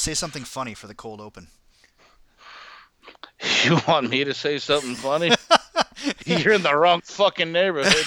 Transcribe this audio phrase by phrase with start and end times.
[0.00, 1.48] Say something funny for the cold open.
[3.64, 5.32] You want me to say something funny?
[6.24, 8.06] You're in the wrong fucking neighborhood.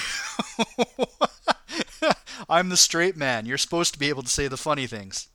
[2.49, 3.45] I'm the straight man.
[3.45, 5.27] You're supposed to be able to say the funny things.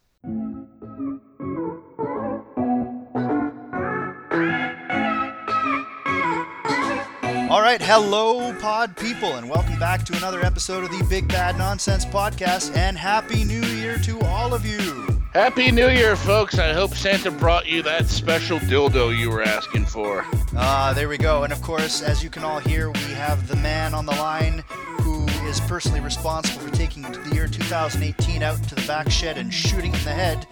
[7.48, 11.56] All right, hello, pod people, and welcome back to another episode of the Big Bad
[11.56, 12.76] Nonsense Podcast.
[12.76, 15.17] And Happy New Year to all of you!
[15.38, 16.58] Happy New Year, folks.
[16.58, 20.26] I hope Santa brought you that special dildo you were asking for.
[20.56, 21.44] Ah, there we go.
[21.44, 24.64] And of course, as you can all hear, we have the man on the line
[25.02, 29.54] who is personally responsible for taking the year 2018 out to the back shed and
[29.54, 30.44] shooting in the head.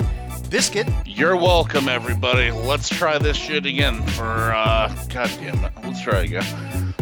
[0.51, 0.87] Biscuit.
[1.05, 2.53] You're welcome, everybody.
[2.53, 5.73] Let's try this shit again for, uh, god damn it.
[5.83, 6.45] Let's try again.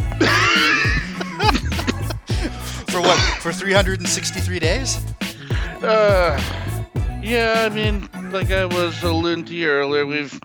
[2.89, 3.19] For what?
[3.41, 5.05] For 363 days?
[5.83, 6.41] Uh,
[7.25, 10.39] yeah, I mean, like I was alluding to you earlier, we've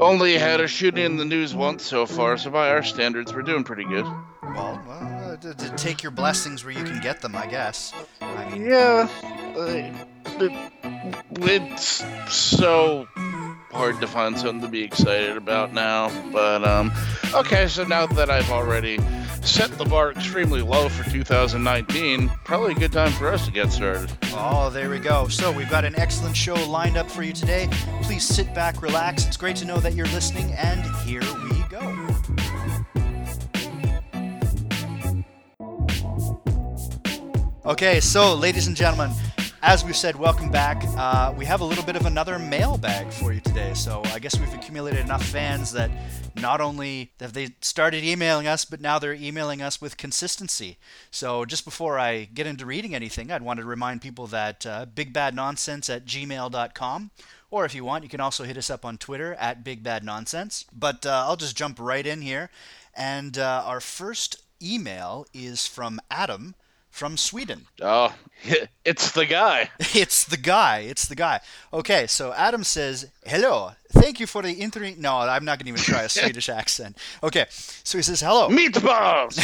[0.00, 3.42] only had a shooting in the news once so far, so by our standards, we're
[3.42, 4.04] doing pretty good.
[4.04, 7.94] Well, well uh, to, to take your blessings where you can get them, I guess.
[8.20, 9.08] I mean, Yeah,
[9.56, 9.94] uh,
[10.38, 10.72] it,
[11.30, 13.08] it's so
[13.76, 16.10] hard to find something to be excited about now.
[16.32, 16.90] But um,
[17.34, 18.98] okay, so now that I've already
[19.42, 23.70] set the bar extremely low for 2019, probably a good time for us to get
[23.70, 24.10] started.
[24.32, 25.28] Oh, there we go.
[25.28, 27.68] So, we've got an excellent show lined up for you today.
[28.02, 29.26] Please sit back, relax.
[29.26, 32.16] It's great to know that you're listening, and here we go.
[37.66, 39.10] Okay, so, ladies and gentlemen,
[39.62, 40.82] as we've said, welcome back.
[40.96, 43.74] Uh, we have a little bit of another mailbag for you today.
[43.74, 45.90] So, I guess we've accumulated enough fans that
[46.36, 50.78] not only have they started emailing us, but now they're emailing us with consistency.
[51.10, 54.86] So, just before I get into reading anything, I'd want to remind people that uh,
[54.86, 57.10] bigbadnonsense at gmail.com.
[57.50, 60.64] Or if you want, you can also hit us up on Twitter at bigbadnonsense.
[60.72, 62.50] But uh, I'll just jump right in here.
[62.94, 66.54] And uh, our first email is from Adam
[66.96, 67.66] from Sweden.
[67.82, 68.14] Oh,
[68.84, 69.70] it's the guy.
[69.94, 70.78] It's the guy.
[70.78, 71.40] It's the guy.
[71.72, 75.72] Okay, so Adam says, "Hello, thank you for the internet." No, I'm not going to
[75.78, 76.96] even try a Swedish accent.
[77.22, 79.36] Okay, so he says, "Hello." Meatballs!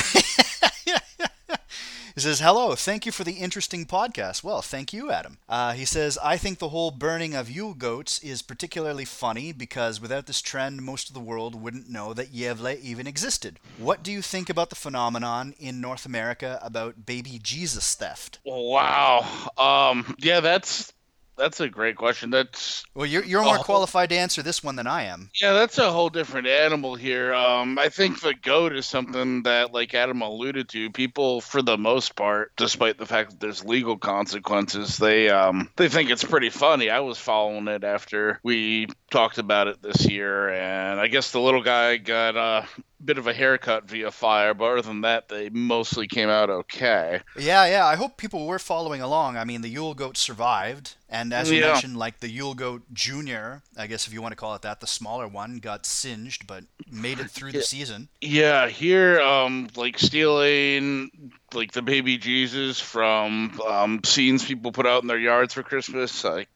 [2.15, 5.39] He says, "Hello, thank you for the interesting podcast." Well, thank you, Adam.
[5.49, 10.01] Uh, he says, "I think the whole burning of Yule goats is particularly funny because
[10.01, 13.59] without this trend, most of the world wouldn't know that Gävle even existed.
[13.79, 19.27] What do you think about the phenomenon in North America about baby Jesus theft?" wow.
[19.57, 20.93] Um, yeah, that's
[21.37, 22.31] that's a great question.
[22.31, 23.63] That's Well, you're you're more Oh.
[23.63, 25.31] qualified to answer this one than I am.
[25.41, 27.33] Yeah, that's a whole different animal here.
[27.35, 31.79] Um, I think the goat is something that, like Adam alluded to, people for the
[31.79, 36.51] most part, despite the fact that there's legal consequences, they um they think it's pretty
[36.51, 36.91] funny.
[36.91, 41.39] I was following it after we talked about it this year, and I guess the
[41.41, 42.67] little guy got a
[43.05, 47.21] bit of a haircut via fire, but other than that, they mostly came out okay.
[47.39, 47.87] Yeah, yeah.
[47.87, 49.37] I hope people were following along.
[49.37, 51.73] I mean, the Yule Goat survived, and as you Yeah.
[51.73, 54.81] mentioned, like the Yule Goat Junior, I guess if you want to call it that,
[54.81, 58.09] the smaller one got singed, but made it through the season.
[58.21, 61.11] Yeah, here, um, like stealing
[61.55, 66.25] like the baby Jesus from um scenes people put out in their yards for Christmas.
[66.25, 66.47] I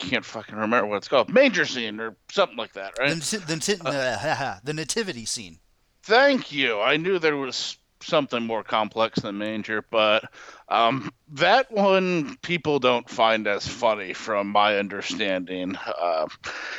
[0.00, 3.14] can't fucking remember what it's called, manger scene or something like that, right?
[3.14, 5.60] nati- the, nati- uh, the nativity scene.
[6.02, 6.80] Thank you.
[6.80, 10.24] I knew there was something more complex than manger, but
[10.68, 15.76] um, that one people don't find as funny, from my understanding.
[15.76, 16.26] Uh,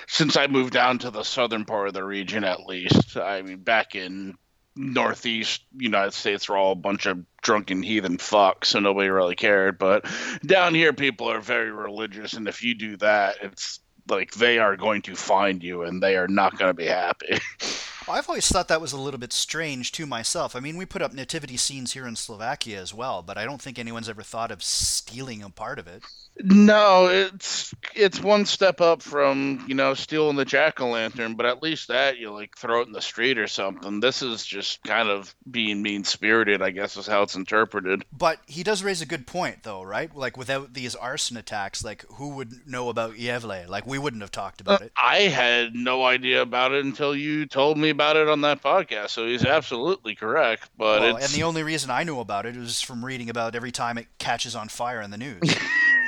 [0.08, 3.60] since I moved down to the southern part of the region, at least, I mean,
[3.60, 4.36] back in
[4.76, 9.78] northeast United States, we're all a bunch of drunken heathen fucks, so nobody really cared.
[9.78, 10.06] But
[10.46, 13.80] down here, people are very religious, and if you do that, it's
[14.10, 17.40] like they are going to find you, and they are not going to be happy.
[18.10, 20.56] I've always thought that was a little bit strange to myself.
[20.56, 23.62] I mean, we put up nativity scenes here in Slovakia as well, but I don't
[23.62, 26.04] think anyone's ever thought of stealing a part of it.
[26.44, 31.46] No, it's it's one step up from you know stealing the jack o' lantern, but
[31.46, 34.00] at least that you like throw it in the street or something.
[34.00, 38.06] This is just kind of being mean spirited, I guess, is how it's interpreted.
[38.12, 40.16] But he does raise a good point, though, right?
[40.16, 43.68] Like, without these arson attacks, like, who would know about Gävle?
[43.68, 44.94] Like, we wouldn't have talked about uh, it.
[44.96, 49.10] I had no idea about it until you told me about it on that podcast.
[49.12, 52.56] So he's absolutely correct, but Well, it's and the only reason I knew about it
[52.56, 55.42] was from reading about every time it catches on fire in the news.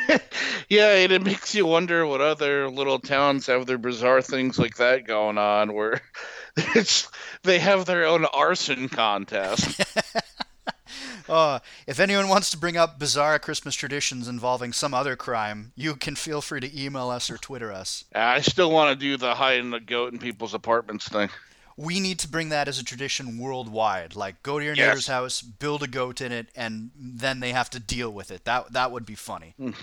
[0.69, 4.77] yeah, and it makes you wonder what other little towns have their bizarre things like
[4.77, 6.01] that going on, where
[6.57, 7.09] it's
[7.43, 9.81] they have their own arson contest.
[11.29, 15.95] Uh, if anyone wants to bring up bizarre Christmas traditions involving some other crime, you
[15.95, 18.03] can feel free to email us or Twitter us.
[18.13, 21.29] I still want to do the hiding the goat in people's apartments thing.
[21.77, 24.15] We need to bring that as a tradition worldwide.
[24.15, 24.87] Like, go to your Yes.
[24.87, 28.45] neighbor's house, build a goat in it, and then they have to deal with it.
[28.45, 29.55] That that would be funny.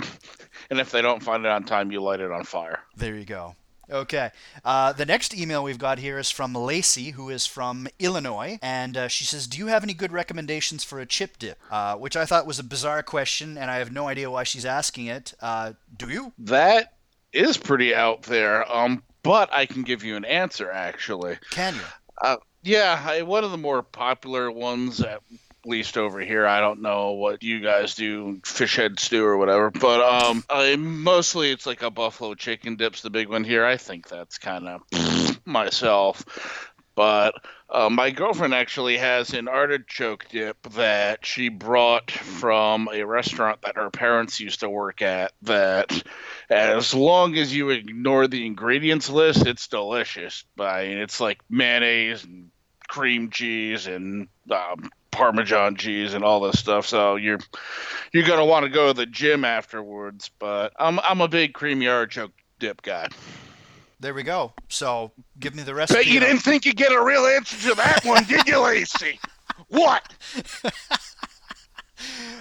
[0.71, 2.81] And if they don't find it on time, you light it on fire.
[2.97, 3.57] There you go.
[3.91, 4.31] Okay.
[4.65, 8.97] Uh, the next email we've got here is from Lacey, who is from Illinois, and
[8.97, 12.17] uh, she says, "Do you have any good recommendations for a chip dip?" Uh, which
[12.17, 15.35] I thought was a bizarre question, and I have no idea why she's asking it.
[15.41, 16.33] Uh, do you?
[16.39, 16.95] That
[17.33, 18.71] is pretty out there.
[18.73, 21.39] Um, but I can give you an answer actually.
[21.51, 21.81] Can you?
[22.21, 25.23] Uh, yeah, I, one of the more popular ones, at
[25.65, 26.47] least over here.
[26.47, 30.77] I don't know what you guys do, fish head stew or whatever, but um, I
[30.77, 33.65] mostly it's like a buffalo chicken dip's the big one here.
[33.65, 36.70] I think that's kind of myself.
[36.95, 37.35] But
[37.69, 43.77] uh, my girlfriend actually has an artichoke dip that she brought from a restaurant that
[43.77, 45.33] her parents used to work at.
[45.43, 46.03] That,
[46.51, 50.45] as long as you ignore the ingredients list, it's delicious.
[50.59, 52.51] I mean, it's like mayonnaise and
[52.89, 56.87] cream cheese and um, Parmesan cheese and all this stuff.
[56.87, 57.39] So you're
[58.13, 60.31] you're gonna want to go to the gym afterwards.
[60.39, 63.09] But I'm I'm a big creamy artichoke dip guy.
[64.01, 64.55] There we go.
[64.69, 66.01] So give me the recipe.
[66.01, 69.21] Bet you didn't think you'd get a real answer to that one, did you, Lacey?
[69.69, 70.03] What?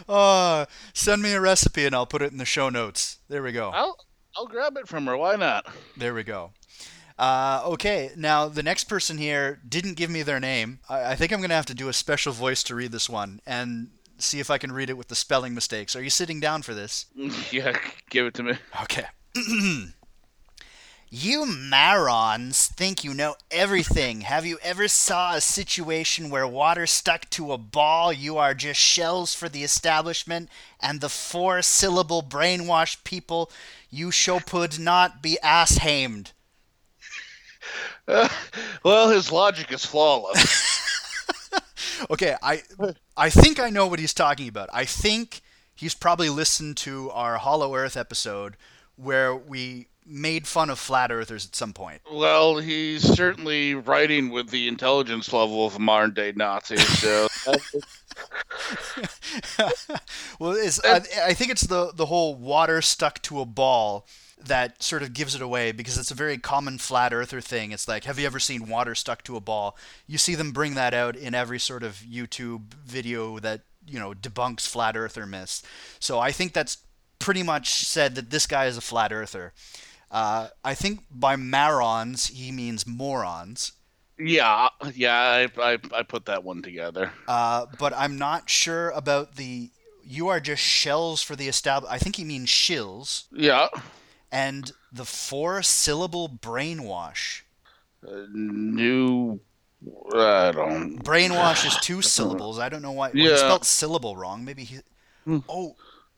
[0.08, 3.18] Uh, send me a recipe and I'll put it in the show notes.
[3.28, 3.70] There we go.
[3.70, 3.98] I'll
[4.36, 5.18] I'll grab it from her.
[5.18, 5.66] Why not?
[5.98, 6.54] There we go.
[7.18, 10.80] Uh, okay, now the next person here didn't give me their name.
[10.88, 13.10] I, I think I'm going to have to do a special voice to read this
[13.10, 15.96] one and see if I can read it with the spelling mistakes.
[15.96, 17.06] Are you sitting down for this?
[17.52, 17.78] Yeah,
[18.10, 18.54] give it to me.
[18.84, 19.06] Okay.
[21.12, 24.22] you marons think you know everything.
[24.22, 28.12] Have you ever saw a situation where water stuck to a ball?
[28.14, 33.52] You are just shells for the establishment and the four-syllable brainwashed people.
[33.90, 36.32] You should put not be ass-hamed.
[38.84, 40.66] Well, his logic is flawless.
[42.10, 42.64] Okay, I
[43.18, 44.70] I think I know what he's talking about.
[44.74, 45.42] I think
[45.76, 48.56] he's probably listened to our Hollow Earth episode
[48.96, 52.02] where we made fun of flat earthers at some point.
[52.12, 56.86] well, he's certainly writing with the intelligence level of modern day Nazis.
[57.00, 57.28] So
[60.40, 64.08] well, it's, I, I think it's the the whole water stuck to a ball
[64.42, 67.72] that sort of gives it away because it's a very common flat earther thing.
[67.72, 69.78] It's like, have you ever seen water stuck to a ball?
[70.08, 74.14] You see them bring that out in every sort of YouTube video that you know
[74.14, 75.64] debunks flat earther myths.
[76.00, 76.78] So I think that's
[77.20, 79.54] pretty much said that this guy is a flat earther.
[80.12, 83.74] Uh, I think by marons he means morons.
[84.18, 87.12] yeah, yeah, I, I I put that one together.
[87.28, 89.70] Uh, but I'm not sure about the.
[90.04, 91.92] You are just shells for the establish.
[91.92, 93.26] I think he means shills.
[93.32, 93.68] Yeah,
[94.32, 97.42] And the four syllable brainwash.
[98.08, 99.40] uh, new.
[100.16, 100.98] I don't.
[101.04, 102.58] Brainwash is two syllables.
[102.58, 103.12] I don't know why.
[103.14, 104.44] Well, he spelled syllable wrong.
[104.44, 104.80] Maybe he.
[105.26, 105.40] Hmm.
[105.48, 105.76] Oh,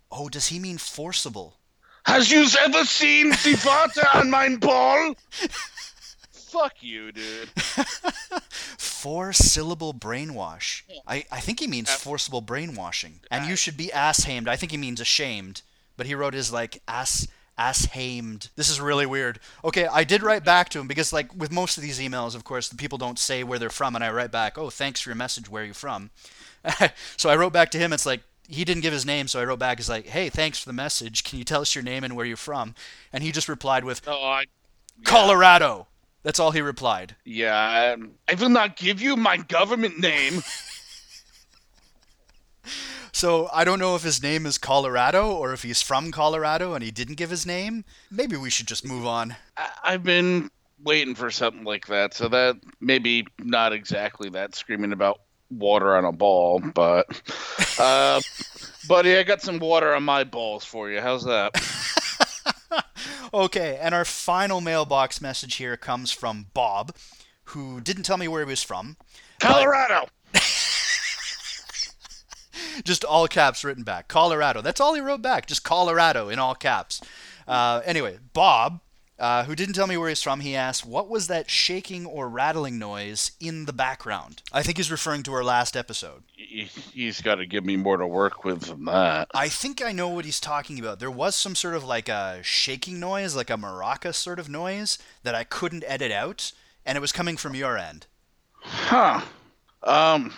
[0.10, 1.58] oh, does he mean forcible?
[2.06, 5.16] Has you ever seen the water on mein ball?
[6.32, 7.50] Fuck you, dude.
[8.78, 10.84] Four syllable brainwash.
[11.08, 13.22] I, I think he means uh, forcible brainwashing.
[13.32, 14.50] And uh, you should be ass hamed.
[14.50, 15.62] I think he means ashamed.
[15.96, 17.28] But he wrote his like ass
[17.58, 18.50] ass hamed.
[18.56, 19.40] This is really weird.
[19.64, 22.44] Okay, I did write back to him because like with most of these emails, of
[22.44, 25.10] course, the people don't say where they're from, and I write back, oh, thanks for
[25.10, 25.50] your message.
[25.50, 26.10] Where are you from?
[27.18, 27.94] so I wrote back to him.
[27.94, 28.22] It's like
[28.52, 29.78] he didn't give his name, so I wrote back.
[29.80, 31.24] He's like, hey, thanks for the message.
[31.24, 32.76] Can you tell us your name and where you're from?
[33.14, 34.46] And he just replied with Oh, I,
[35.04, 35.88] Colorado.
[36.24, 37.16] That's all he replied.
[37.26, 40.44] yeah, um, I will not give you my government name.
[43.14, 46.84] So I don't know if his name is Colorado or if he's from Colorado and
[46.84, 47.84] he didn't give his name.
[48.10, 49.36] Maybe we should just move on.
[49.58, 50.50] I, I've been
[50.84, 55.20] waiting for something like that, so that maybe not exactly that screaming about
[55.52, 57.22] water on a ball, but
[57.80, 58.22] uh,
[58.88, 61.02] buddy, I got some water on my balls for you.
[61.02, 61.56] How's that?
[63.34, 66.94] Okay, and our final mailbox message here comes from Bob,
[67.46, 68.98] who didn't tell me where he was from.
[69.40, 70.10] Colorado.
[72.84, 74.10] Just all caps written back.
[74.10, 74.62] Colorado.
[74.62, 75.48] That's all he wrote back.
[75.48, 77.00] Just Colorado in all caps.
[77.48, 78.82] Uh, anyway, Bob,
[79.22, 82.28] uh, who didn't tell me where he's from, he asked, What was that shaking or
[82.28, 84.42] rattling noise in the background?
[84.52, 86.24] I think he's referring to our last episode.
[86.36, 89.30] He- He's got to give me more to work with than that.
[89.34, 91.00] I think I know what he's talking about.
[91.00, 94.98] There was some sort of like a shaking noise, like a maraca sort of noise
[95.24, 96.52] that I couldn't edit out,
[96.86, 98.08] and it was coming from your end.
[98.64, 99.22] Huh.
[99.84, 100.34] Um.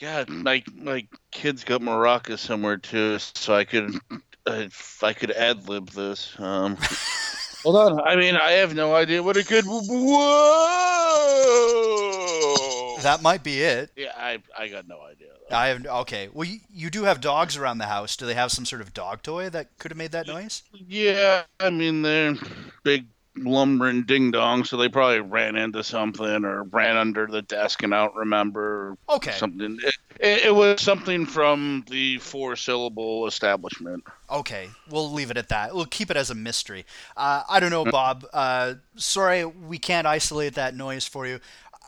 [0.00, 4.18] Yeah, my my kids got maracas somewhere too, so I could uh,
[4.52, 6.34] if I could ad lib this.
[6.38, 6.76] Um,
[7.62, 9.86] hold on, I mean I have no idea what a good whoa.
[13.02, 13.90] That might be it.
[13.96, 15.28] Yeah, I I got no idea.
[15.48, 15.56] though.
[15.56, 16.28] I have okay.
[16.32, 18.16] Well, you, you do have dogs around the house.
[18.16, 20.62] Do they have some sort of dog toy that could have made that noise?
[20.72, 22.34] Yeah, I mean they're
[22.82, 23.06] big
[23.44, 27.94] lumbering ding dong, so they probably ran into something or ran under the desk and
[27.94, 29.40] I don't remember Okay.
[29.40, 29.78] something.
[29.82, 34.04] It, it, it was something from the four syllable establishment.
[34.30, 35.74] Okay, we'll leave it at that.
[35.74, 36.84] We'll keep it as a mystery.
[37.16, 38.26] Uh, I don't know, Bob.
[38.32, 41.40] Uh, sorry, we can't isolate that noise for you.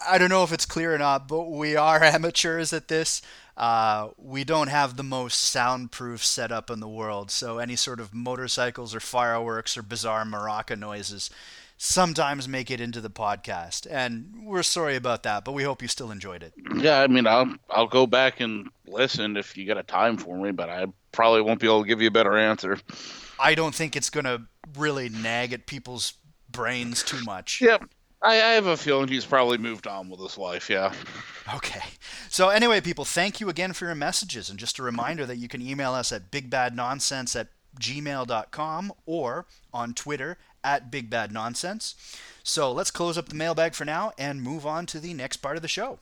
[0.08, 3.20] I don't know if it's clear or not, but we are amateurs at this.
[3.60, 8.14] Uh, we don't have the most soundproof setup in the world, so any sort of
[8.14, 11.28] motorcycles or fireworks or bizarre maraca noises
[11.76, 13.86] sometimes make it into the podcast.
[13.90, 16.54] And we're sorry about that, but we hope you still enjoyed it.
[16.74, 20.38] Yeah, I mean I'll I'll go back and listen if you got a time for
[20.38, 22.78] me, but I probably won't be able to give you a better answer.
[23.38, 24.40] I don't think it's going to
[24.74, 26.14] really nag at people's
[26.50, 27.60] brains too much.
[27.60, 27.84] Yep.
[28.22, 30.92] I, I have a feeling he's probably moved on with his life, yeah.
[31.54, 31.80] Okay.
[32.28, 34.50] So anyway, people, thank you again for your messages.
[34.50, 37.48] And just a reminder that you can email us at bigbadnonsense at
[37.80, 41.94] gmail.com or on Twitter at bigbadnonsense.
[42.42, 45.56] So let's close up the mailbag for now and move on to the next part
[45.56, 45.98] of the show.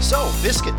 [0.00, 0.74] So, Biscuit,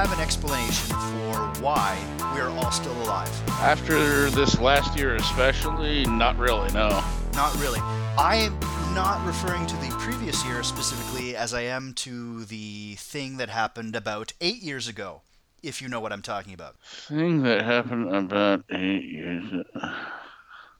[0.00, 1.94] have an explanation for why
[2.34, 3.28] we are all still alive?
[3.60, 7.04] After this last year especially, not really, no.
[7.34, 7.80] Not really.
[8.16, 8.58] I am
[8.94, 13.94] not referring to the previous year specifically as I am to the thing that happened
[13.94, 15.20] about eight years ago,
[15.62, 16.76] if you know what I'm talking about.
[17.06, 19.52] Thing that happened about eight years.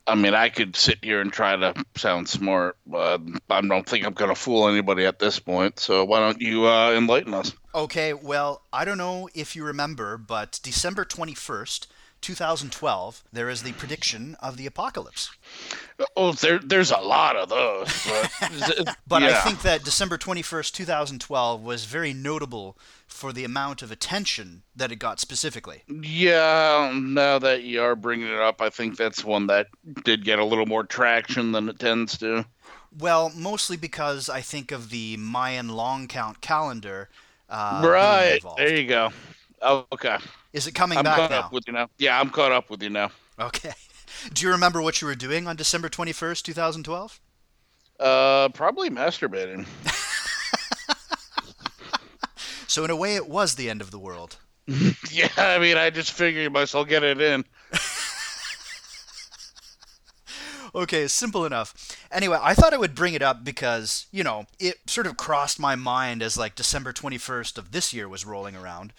[0.07, 4.05] I mean, I could sit here and try to sound smart, but I don't think
[4.05, 5.79] I'm going to fool anybody at this point.
[5.79, 7.53] So why don't you uh, enlighten us?
[7.75, 11.87] Okay, well, I don't know if you remember, but December 21st,
[12.21, 15.31] 2012, there is the prediction of the apocalypse.
[16.17, 18.07] Oh, there, there's a lot of those.
[18.07, 23.91] But, But I think that December 21st, 2012 was very notable for the amount of
[23.91, 25.83] attention that it got specifically.
[25.89, 29.67] Yeah, now that you are bringing it up, I think that's one that
[30.05, 32.47] did get a little more traction than it tends to.
[32.97, 37.09] Well, mostly because I think of the Mayan long count calendar.
[37.49, 38.41] Uh, right.
[38.57, 39.11] There you go.
[39.63, 40.17] Oh, okay.
[40.53, 41.41] Is it coming I'm back caught now?
[41.41, 41.89] up with you now.
[41.99, 43.11] Yeah, I'm caught up with you now.
[43.39, 43.73] Okay.
[44.35, 47.21] Do you remember what you were doing on December 21st, 2012?
[47.99, 49.67] Uh, probably masturbating.
[52.71, 54.37] So, in a way, it was the end of the world.
[55.11, 57.45] yeah, I mean, I just figured you might as well get it in.
[60.73, 61.75] Okay, simple enough.
[62.13, 65.59] Anyway, I thought I would bring it up because, you know, it sort of crossed
[65.59, 68.93] my mind as like December 21st of this year was rolling around.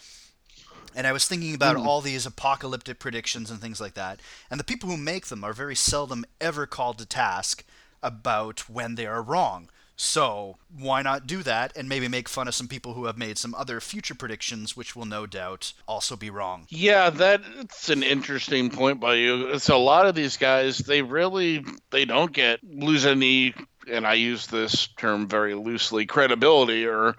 [0.96, 1.88] And I was thinking about hmm.
[1.88, 4.20] all these apocalyptic predictions and things like that.
[4.50, 7.64] And the people who make them are very seldom ever called to task
[8.04, 9.70] about when they are wrong.
[10.04, 13.38] So, why not do that and maybe make fun of some people who have made
[13.38, 16.66] some other future predictions, which will no doubt also be wrong?
[16.70, 19.50] Yeah, that's an interesting point by you.
[19.50, 20.80] It's a lot of these guys.
[20.80, 23.54] They really they don't get lose any,
[23.90, 27.16] and I use this term very loosely, credibility or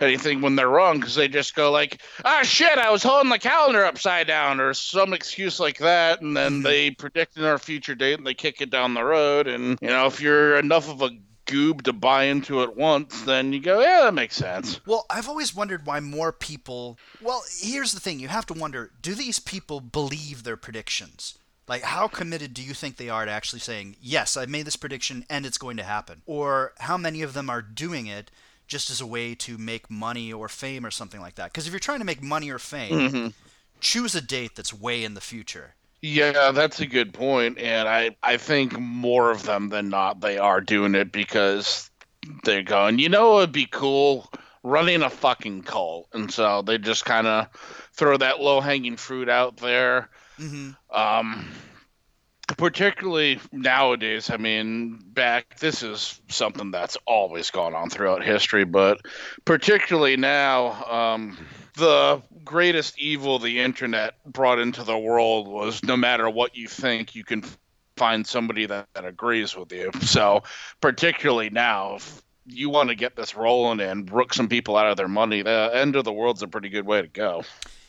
[0.00, 3.38] anything when they're wrong because they just go like, "Ah, shit, I was holding the
[3.38, 7.94] calendar upside down," or some excuse like that, and then they predict in our future
[7.94, 9.46] date and they kick it down the road.
[9.46, 11.10] And you know, if you're enough of a
[11.46, 15.28] goob to buy into it once, then you go, "Yeah, that makes sense." Well, I've
[15.28, 16.98] always wondered why more people.
[17.20, 21.38] Well, here's the thing you have to wonder do these people believe their predictions?
[21.68, 24.76] Like, how committed do you think they are to actually saying, yes, I made this
[24.76, 26.22] prediction and it's going to happen?
[26.26, 28.30] Or how many of them are doing it
[28.68, 31.52] just as a way to make money or fame or something like that?
[31.52, 33.12] Because if you're trying to make money or fame,
[33.80, 35.74] choose a date that's way in the future.
[36.02, 40.38] Yeah, that's a good point, and I I think more of them than not they
[40.38, 41.90] are doing it because
[42.44, 42.98] they're going.
[42.98, 44.30] You know, it'd be cool
[44.62, 47.48] running a fucking cult, and so they just kind of
[47.92, 50.10] throw that low hanging fruit out there.
[50.38, 51.46] hmm Um,
[52.56, 59.00] particularly nowadays, I mean, back this is something that's always gone on throughout history, but
[59.44, 61.38] particularly now, um,
[61.76, 67.14] the greatest evil the internet brought into the world was no matter what you think,
[67.14, 67.44] you can
[67.96, 69.90] find somebody that, that agrees with you.
[70.02, 70.44] So,
[70.80, 74.96] particularly now, if you want to get this rolling and rook some people out of
[74.96, 77.42] their money, the end of the world's a pretty good way to go.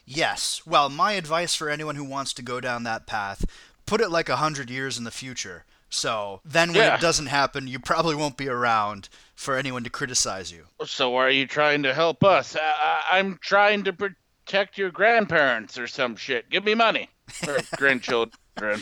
[0.10, 0.62] Yes.
[0.66, 3.46] Well, my advice for anyone who wants to go down that path
[3.86, 5.66] put it like a hundred years in the future.
[5.90, 6.96] So then when Yeah.
[6.96, 10.68] it doesn't happen, you probably won't be around for anyone to criticize you.
[10.86, 12.56] So are you trying to help us?
[12.56, 16.50] I, I'm trying to protect your grandparents or some shit.
[16.50, 17.10] Give me money.
[17.48, 18.32] Or grandchildren.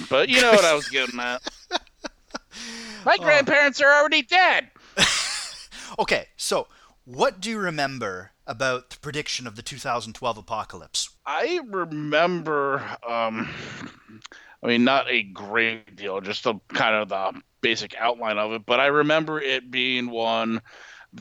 [0.10, 1.42] But you know what I was getting at.
[3.06, 3.24] My oh.
[3.24, 4.70] grandparents are already dead.
[5.98, 6.68] Okay, so
[7.06, 11.10] what do you remember about the prediction of the 2012 apocalypse?
[11.26, 13.50] I remember, um,
[14.64, 18.66] I mean, not a great deal, just the kind of the basic outline of it,
[18.66, 20.62] but I remember it being one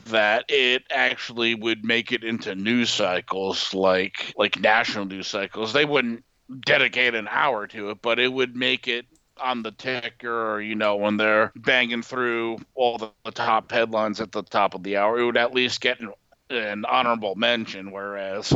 [0.05, 5.73] that it actually would make it into news cycles, like like national news cycles.
[5.73, 6.23] They wouldn't
[6.65, 9.05] dedicate an hour to it, but it would make it
[9.41, 14.31] on the ticker or you know when they're banging through all the, top headlines at
[14.31, 16.09] the top of the hour it would at least get an,
[16.49, 18.55] an honorable mention whereas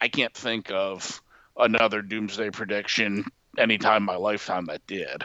[0.00, 1.22] I can't think of
[1.56, 3.24] another doomsday prediction
[3.58, 5.24] anytime in my lifetime that did.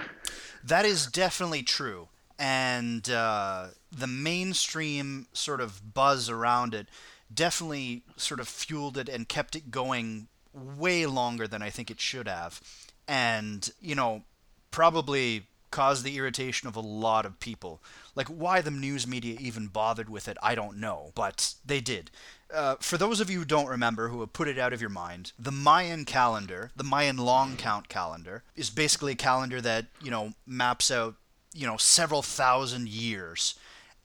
[0.64, 2.10] That is definitely true.
[2.38, 6.88] And uh, the mainstream sort of buzz around it
[7.34, 12.02] definitely sort of fueled it and kept it going way longer than I think it
[12.02, 12.62] should have.
[13.08, 14.24] And, you know,
[14.72, 17.82] probably caused the irritation of a lot of people.
[18.16, 22.12] Like, why the news media even bothered with it, I don't know, but they did.
[22.54, 24.90] Uh, for those of you who don't remember, who have put it out of your
[24.90, 30.10] mind, the Mayan calendar, the Mayan long count calendar, is basically a calendar that, you
[30.10, 31.16] know, maps out,
[31.54, 33.56] you know, several thousand years.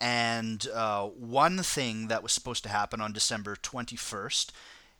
[0.00, 4.50] And uh, one thing that was supposed to happen on December 21st,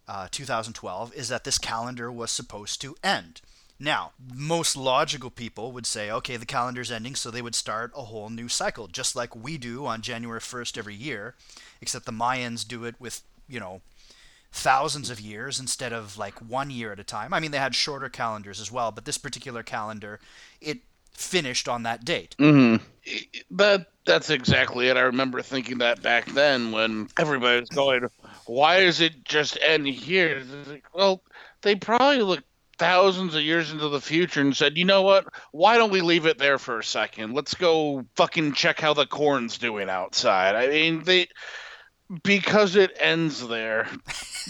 [0.06, 3.40] uh, 2012, is that this calendar was supposed to end.
[3.82, 8.02] Now, most logical people would say, okay, the calendar's ending, so they would start a
[8.02, 11.34] whole new cycle, just like we do on January 1st every year,
[11.80, 13.80] except the Mayans do it with, you know,
[14.52, 17.32] thousands of years instead of like one year at a time.
[17.32, 20.20] I mean, they had shorter calendars as well, but this particular calendar,
[20.60, 20.80] it
[21.14, 22.36] finished on that date.
[22.38, 22.84] Mm-hmm.
[23.56, 24.96] That that's exactly it.
[24.96, 28.08] I remember thinking that back then when everybody was going,
[28.46, 30.42] "Why is it just end here?"
[30.92, 31.22] Well,
[31.62, 32.49] they probably looked
[32.80, 35.26] thousands of years into the future and said, "You know what?
[35.52, 37.34] Why don't we leave it there for a second?
[37.34, 41.28] Let's go fucking check how the corn's doing outside." I mean, they
[42.24, 43.86] because it ends there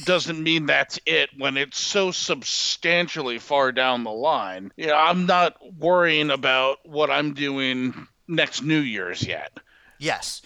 [0.04, 4.72] doesn't mean that's it when it's so substantially far down the line.
[4.76, 9.58] Yeah, I'm not worrying about what I'm doing next New Year's yet.
[9.98, 10.40] Yes.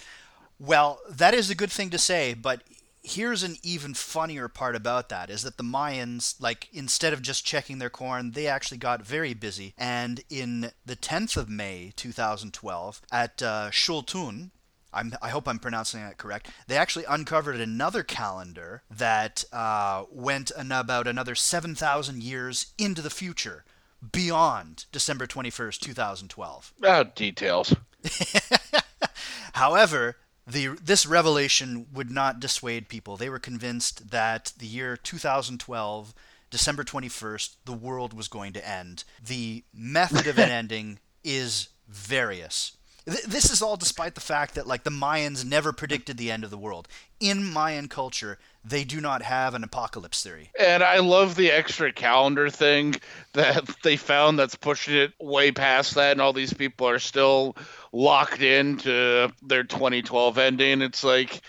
[0.58, 2.62] Well, that is a good thing to say, but
[3.04, 7.44] here's an even funnier part about that is that the Mayans, like, instead of just
[7.44, 9.74] checking their corn, they actually got very busy.
[9.76, 14.50] And in the 10th of May, 2012, at uh, Xultun,
[14.92, 16.50] I'm, I hope I'm pronouncing that correct.
[16.66, 23.10] They actually uncovered another calendar that uh, went an, about another 7,000 years into the
[23.10, 23.64] future,
[24.12, 26.72] beyond December 21st, 2012.
[26.82, 27.74] Oh, details.
[29.54, 33.16] However, the this revelation would not dissuade people.
[33.16, 36.14] They were convinced that the year 2012,
[36.50, 39.04] December 21st, the world was going to end.
[39.24, 42.76] The method of an ending is various.
[43.06, 46.44] Th- This is all despite the fact that like the Mayans never predicted the end
[46.44, 46.88] of the world.
[47.20, 50.50] In Mayan culture, they do not have an apocalypse theory.
[50.58, 52.94] And I love the extra calendar thing
[53.34, 57.56] that they found that's pushing it way past that, and all these people are still
[57.92, 60.80] locked into their 2012 ending.
[60.82, 61.42] It's like,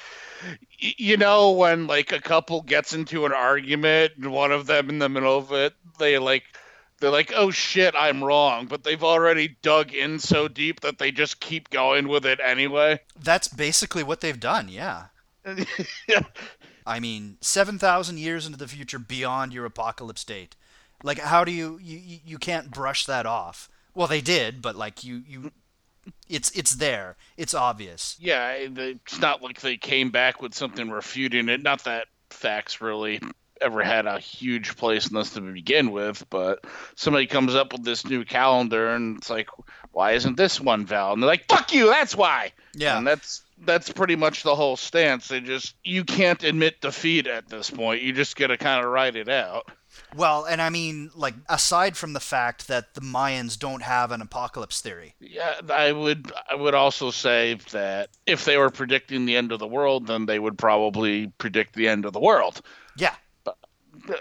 [0.78, 5.00] you know, when like a couple gets into an argument, and one of them in
[5.00, 6.44] the middle of it, they like.
[7.06, 11.12] They're like, oh shit, I'm wrong, but they've already dug in so deep that they
[11.12, 13.00] just keep going with it anyway.
[13.15, 15.04] That's basically what they've done, yeah.
[16.10, 16.24] yeah.
[16.84, 20.56] I mean, 7,000 years into the future beyond your apocalypse date.
[21.04, 23.70] Like, how do you, you, you- you can't brush that off?
[23.94, 25.52] Well, they did, but like, you, you,
[26.28, 27.18] it's, it's there.
[27.38, 28.18] It's obvious.
[28.20, 31.62] yeah, it's not like they came back with something refuting it.
[31.62, 33.22] Not that facts really
[33.62, 36.65] ever had a huge place in this to begin with, but
[36.96, 39.50] somebody comes up with this new calendar and it's like,
[39.91, 41.13] why isn't this one valid?
[41.13, 42.52] And they're like, fuck you, that's why.
[42.74, 42.98] Yeah.
[42.98, 45.30] And that's that's pretty much the whole stance.
[45.30, 48.02] They just you can't admit defeat at this point.
[48.02, 49.72] You just gotta kinda write it out.
[50.15, 54.22] Well, and I mean, like, aside from the fact that the Mayans don't have an
[54.22, 55.15] apocalypse theory.
[55.20, 59.60] Yeah, I would I would also say that if they were predicting the end of
[59.60, 62.62] the world, then they would probably predict the end of the world.
[62.98, 63.15] Yeah.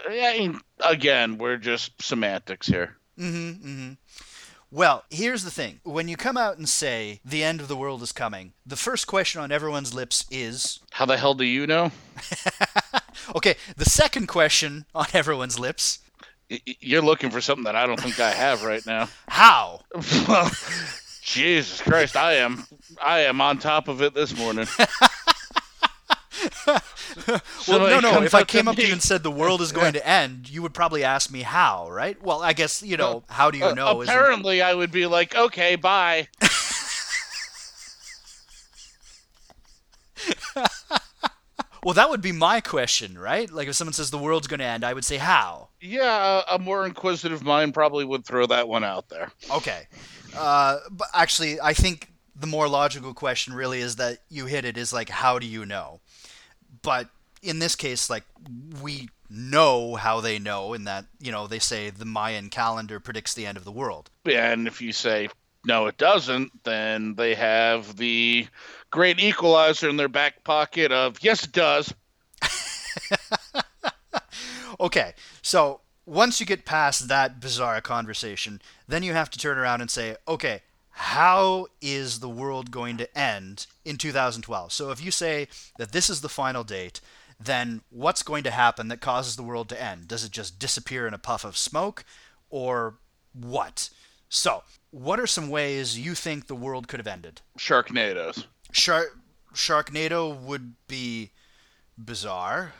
[0.09, 2.97] I mean, again, we're just semantics here.
[3.17, 3.93] Mm-hmm, mm-hmm.
[4.71, 5.79] Well, here's the thing.
[5.83, 9.07] When you come out and say the end of the world is coming, the first
[9.07, 11.91] question on everyone's lips is How the hell do you know?
[13.35, 15.99] okay, the second question on everyone's lips,
[16.49, 19.07] You're looking for something that I don't think I have right now.
[19.29, 19.81] how?
[20.27, 20.51] well,
[21.21, 22.65] Jesus Christ, I am
[23.01, 24.67] I am on top of it this morning.
[27.27, 28.21] well, Somebody no, no.
[28.23, 30.61] If I came up to you and said the world is going to end, you
[30.61, 32.21] would probably ask me how, right?
[32.21, 33.23] Well, I guess you know.
[33.29, 34.01] How do you Uh, know?
[34.01, 36.27] apparently, I would be like, okay, bye.
[41.83, 43.49] well, that would be my question, right?
[43.51, 45.69] Like if someone says the world's going to end, I would say how.
[45.81, 49.31] Yeah, a, a more inquisitive mind probably would throw that one out there.
[49.51, 49.87] Okay.
[50.35, 54.77] Uh, but actually, I think the more logical question really is that you hit it
[54.77, 55.99] is like, how do you know?
[56.81, 57.09] But
[57.45, 58.23] in this case, like,
[58.81, 63.33] we know how they know, in that, you know, they say the Mayan calendar predicts
[63.33, 64.09] the end of the world.
[64.25, 65.29] And if you say
[65.65, 68.47] no, it doesn't, then they have the
[68.91, 71.93] great equalizer in their back pocket of yes, it does.
[74.79, 79.81] Okay, so once you get past that bizarre conversation, then you have to turn around
[79.81, 84.71] and say, okay, how is the world going to end in 2012?
[84.71, 87.01] So if you say that this is the final date,
[87.39, 90.07] then what's going to happen that causes the world to end?
[90.07, 92.05] Does it just disappear in a puff of smoke,
[92.49, 92.95] or
[93.33, 93.89] what?
[94.29, 97.41] So, what are some ways you think the world could have ended?
[97.57, 98.45] Sharknadoes.
[98.71, 99.17] Shark
[99.53, 101.31] Sharknado would be
[101.97, 102.73] bizarre.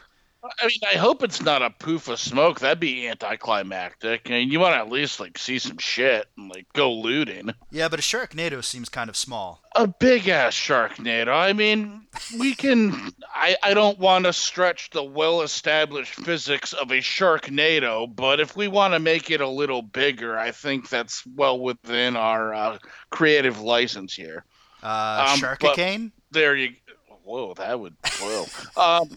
[0.62, 2.60] I mean, I hope it's not a poof of smoke.
[2.60, 4.22] That'd be anticlimactic.
[4.28, 7.52] I mean, you want to at least like see some shit and like go looting.
[7.72, 9.62] Yeah, but a Sharknado seems kind of small.
[9.76, 11.30] A big ass Sharknado.
[11.30, 12.08] I mean,
[12.40, 13.12] we can.
[13.34, 18.56] I I don't want to stretch the well established physics of a Sharknado, but if
[18.56, 22.78] we want to make it a little bigger, I think that's well within our uh,
[23.10, 24.46] creative license here.
[24.84, 26.12] Uh, Um, Sharkicane?
[26.32, 26.70] There you.
[26.70, 27.16] Go.
[27.24, 27.96] Whoa, that would.
[28.22, 28.46] Whoa.
[28.78, 29.10] um,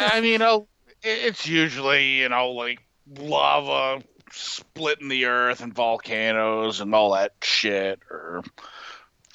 [0.00, 0.68] I mean, oh,
[1.02, 2.80] it- it's usually you know like
[3.18, 4.02] lava
[4.32, 8.42] splitting the earth and volcanoes and all that shit, or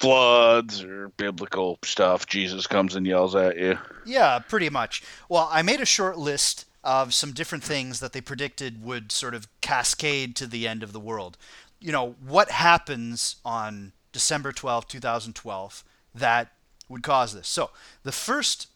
[0.00, 2.26] floods or biblical stuff.
[2.26, 3.78] Jesus comes and yells at you.
[4.04, 5.02] Yeah, pretty much.
[5.28, 9.34] Well, I made a short list of some different things that they predicted would sort
[9.34, 11.36] of cascade to the end of the world.
[11.80, 15.82] You know, what happens on December twelfth, 2012,
[16.14, 16.52] that
[16.88, 17.48] would cause this?
[17.48, 17.70] So,
[18.02, 18.68] the first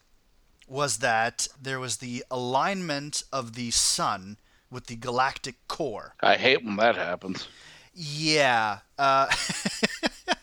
[0.67, 4.37] was that there was the alignment of the sun
[4.69, 6.15] with the galactic core.
[6.21, 7.47] I hate when that happens.
[7.93, 8.79] Yeah.
[8.97, 9.27] Uh,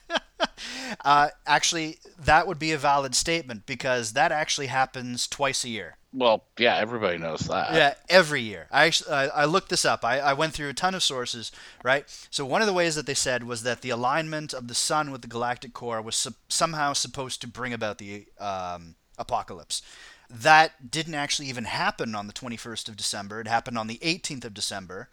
[1.05, 5.97] uh, actually, that would be a valid statement because that actually happens twice a year.
[6.13, 7.75] Well, yeah, everybody knows that.
[7.75, 8.67] Yeah, every year.
[8.71, 10.05] I actually, I, I looked this up.
[10.05, 11.53] I, I went through a ton of sources,
[11.85, 12.05] right?
[12.31, 15.11] So one of the ways that they said was that the alignment of the sun
[15.11, 19.83] with the galactic core was sup- somehow supposed to bring about the um, apocalypse.
[20.31, 23.41] That didn't actually even happen on the 21st of December.
[23.41, 25.09] It happened on the 18th of December,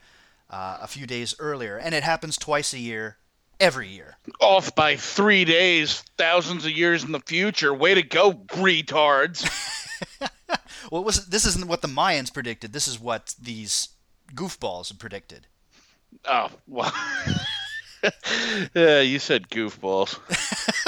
[0.49, 3.17] uh, a few days earlier, and it happens twice a year,
[3.59, 4.17] every year.
[4.41, 7.73] Off by three days, thousands of years in the future.
[7.73, 9.49] Way to go, retards.
[10.91, 12.73] Well, it was this isn't what the Mayans predicted.
[12.73, 13.89] This is what these
[14.33, 15.47] goofballs predicted.
[16.25, 16.93] Oh, well.
[18.73, 20.19] yeah, you said goofballs.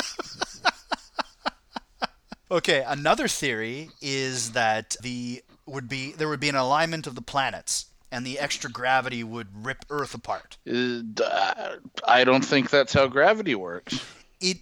[2.49, 7.21] Okay, another theory is that the would be there would be an alignment of the
[7.21, 10.57] planets and the extra gravity would rip Earth apart.
[10.65, 11.75] Uh,
[12.07, 13.99] I don't think that's how gravity works.
[14.39, 14.60] It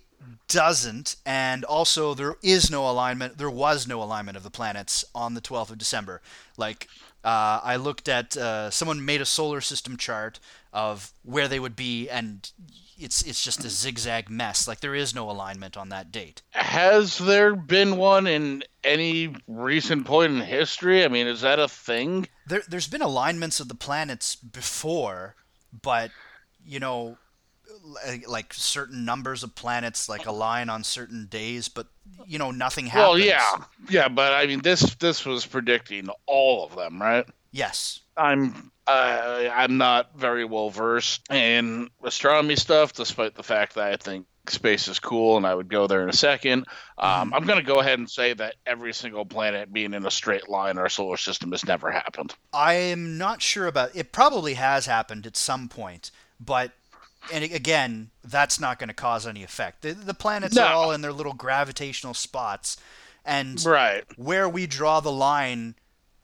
[0.48, 3.38] doesn't, and also there is no alignment.
[3.38, 6.22] There was no alignment of the planets on the 12th of December.
[6.58, 6.88] Like
[7.24, 10.40] uh, I looked at uh, someone made a solar system chart
[10.76, 12.52] of where they would be, and
[13.00, 14.68] it's it's just a zigzag mess.
[14.68, 16.42] Like there is no alignment on that date.
[16.52, 21.04] Has there been one in any recent point in history?
[21.04, 22.28] I mean, is that a thing?
[22.48, 25.36] there, there's been alignments of the planets before,
[25.82, 26.12] but
[26.66, 27.18] you know,
[28.06, 31.88] like, like certain numbers of planets like align on certain days, but
[32.28, 33.08] you know, nothing happens.
[33.08, 33.56] Well, yeah,
[33.90, 37.26] yeah, but I mean, this this was predicting all of them, right?
[37.52, 38.02] Yes.
[38.18, 43.98] I'm uh, I'm not very well versed in astronomy stuff, despite the fact that I
[43.98, 46.66] think space is cool and I would go there in a second.
[47.00, 50.12] Um, I'm going to go ahead and say that every single planet being in a
[50.12, 52.36] straight line in our solar system has never happened.
[52.54, 54.12] I'm not sure about it.
[54.12, 56.74] Probably has happened at some point, but
[57.34, 59.82] and again, that's not going to cause any effect.
[59.82, 62.78] The, the planets are all in their little gravitational spots,
[63.26, 64.04] and Right.
[64.16, 65.74] where we draw the line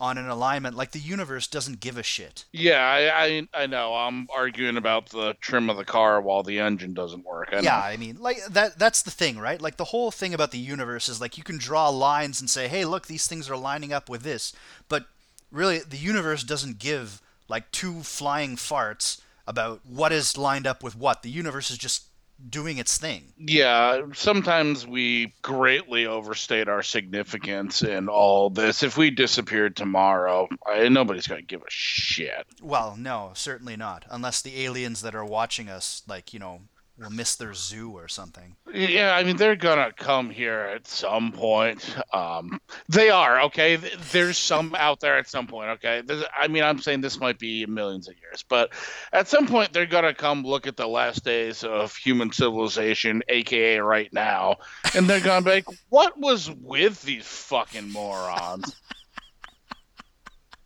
[0.02, 2.46] on an alignment, like the universe doesn't give a shit.
[2.52, 3.94] Yeah, I, I I know.
[3.94, 7.50] I'm arguing about the trim of the car while the engine doesn't work.
[7.54, 7.60] I.
[7.60, 9.62] Yeah, I mean, like that that's the thing, right?
[9.62, 12.68] Like the whole thing about the universe is like you can draw lines and say,
[12.68, 14.54] "Hey, look, these things are lining up with this."
[14.90, 15.06] But
[15.52, 20.96] really the universe doesn't give like two flying farts about what is lined up with
[20.96, 21.22] what.
[21.22, 22.06] The universe is just
[22.50, 23.34] doing its thing.
[23.38, 28.84] Yeah, sometimes we greatly overstate our significance in all this.
[28.84, 32.46] If we disappeared tomorrow, I, nobody's going to give a shit.
[32.62, 34.06] Well, no, certainly not.
[34.10, 36.62] Unless the aliens that are watching us, like, you know,
[37.04, 38.56] will miss their zoo or something.
[38.74, 41.96] Yeah, I mean they're gonna come here at some point.
[42.14, 42.60] Um,
[42.90, 43.78] they are okay.
[44.12, 45.70] There's some out there at some point.
[45.72, 48.72] Okay, There's, I mean I'm saying this might be millions of years, but
[49.14, 53.80] at some point they're gonna come look at the last days of human civilization, aka
[53.80, 54.58] right now,
[54.96, 58.76] and they're gonna be like, "What was with these fucking morons?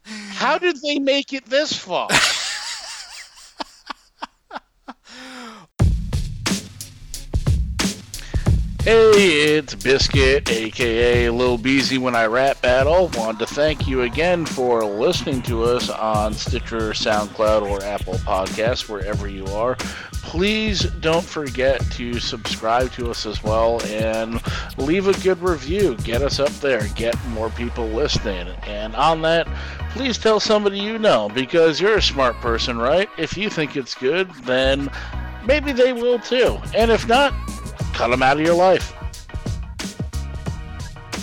[0.04, 2.10] How did they make it this far?"
[8.86, 13.10] Hey, it's Biscuit, aka Lil Beezy when I rap battle.
[13.16, 18.88] Wanted to thank you again for listening to us on Stitcher, SoundCloud, or Apple Podcasts,
[18.88, 19.74] wherever you are.
[20.22, 24.40] Please don't forget to subscribe to us as well and
[24.78, 25.98] leave a good review.
[26.04, 28.50] Get us up there, get more people listening.
[28.68, 29.48] And on that,
[29.94, 33.10] please tell somebody you know because you're a smart person, right?
[33.18, 34.92] If you think it's good, then
[35.44, 36.60] maybe they will too.
[36.76, 37.34] And if not,
[37.96, 38.94] cut them out of your life.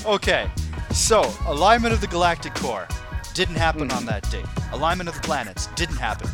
[0.07, 0.51] Okay,
[0.91, 2.89] so alignment of the galactic core
[3.35, 4.47] didn't happen on that date.
[4.73, 6.29] Alignment of the planets didn't happen.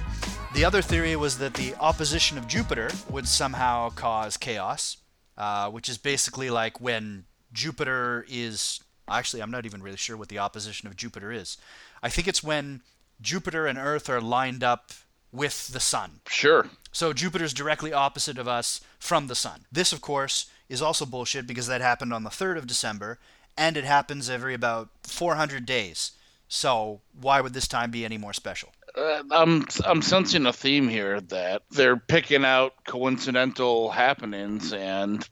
[0.54, 4.98] The other theory was that the opposition of Jupiter would somehow cause chaos,
[5.36, 8.80] uh, which is basically like when Jupiter is.
[9.10, 11.56] Actually, I'm not even really sure what the opposition of Jupiter is.
[12.02, 12.82] I think it's when
[13.20, 14.92] Jupiter and Earth are lined up
[15.32, 16.20] with the sun.
[16.28, 16.68] Sure.
[16.92, 19.66] So Jupiter's directly opposite of us from the sun.
[19.70, 23.18] This, of course, is also bullshit because that happened on the 3rd of December,
[23.56, 26.12] and it happens every about 400 days.
[26.48, 28.70] So why would this time be any more special?
[28.96, 35.28] Uh, I'm I'm sensing a theme here that they're picking out coincidental happenings and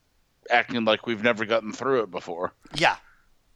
[0.49, 2.53] acting like we've never gotten through it before.
[2.75, 2.97] Yeah,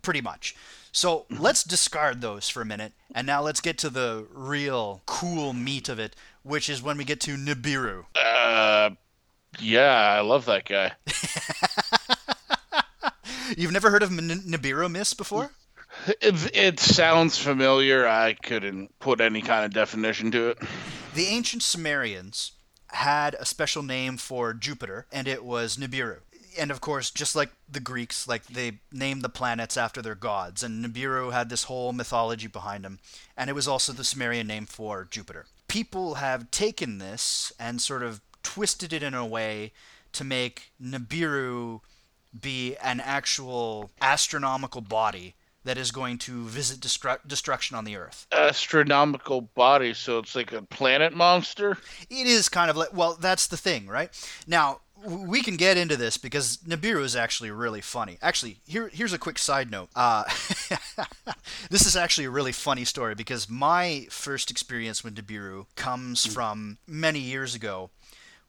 [0.02, 0.56] pretty much.
[0.92, 5.54] So let's discard those for a minute, and now let's get to the real cool
[5.54, 8.06] meat of it, which is when we get to Nibiru.
[8.16, 8.92] Uh,
[9.60, 10.94] yeah, I love that guy.
[13.58, 15.52] You've never heard of N- Nibiru Miss before?
[16.08, 18.08] It, it sounds familiar.
[18.08, 20.60] I couldn't put any kind of definition to it.
[21.14, 22.54] The ancient Sumerians
[22.88, 26.20] had a special name for Jupiter, and it was Nibiru.
[26.58, 30.64] And of course, just like the Greeks, like they named the planets after their gods,
[30.64, 33.00] and Nibiru had this whole mythology behind him,
[33.38, 35.46] and it was also the Sumerian name for Jupiter.
[35.72, 39.72] People have taken this and sort of twisted it in a way
[40.12, 41.80] to make Nibiru
[42.38, 48.28] be an actual astronomical body that is going to visit destru- destruction on the Earth.
[48.34, 51.78] Astronomical body, so it's like a planet monster?
[52.10, 54.10] It is kind of like, well, that's the thing, right?
[54.46, 58.18] Now, we can get into this because Nibiru is actually really funny.
[58.22, 59.90] Actually, here here's a quick side note.
[59.96, 60.24] Uh,
[61.70, 66.78] this is actually a really funny story because my first experience with Nibiru comes from
[66.88, 67.90] many years ago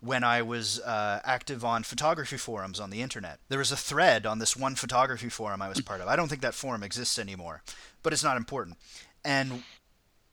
[0.01, 3.39] when I was uh, active on photography forums on the internet.
[3.49, 6.09] There was a thread on this one photography forum I was part of.
[6.09, 7.63] I don't think that forum exists anymore,
[8.03, 8.79] but it's not important.
[9.25, 9.63] And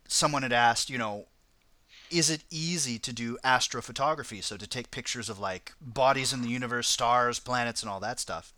[0.07, 1.27] someone had asked, you know,
[2.11, 4.43] is it easy to do astrophotography?
[4.43, 8.19] So to take pictures of like bodies in the universe, stars, planets, and all that
[8.19, 8.53] stuff.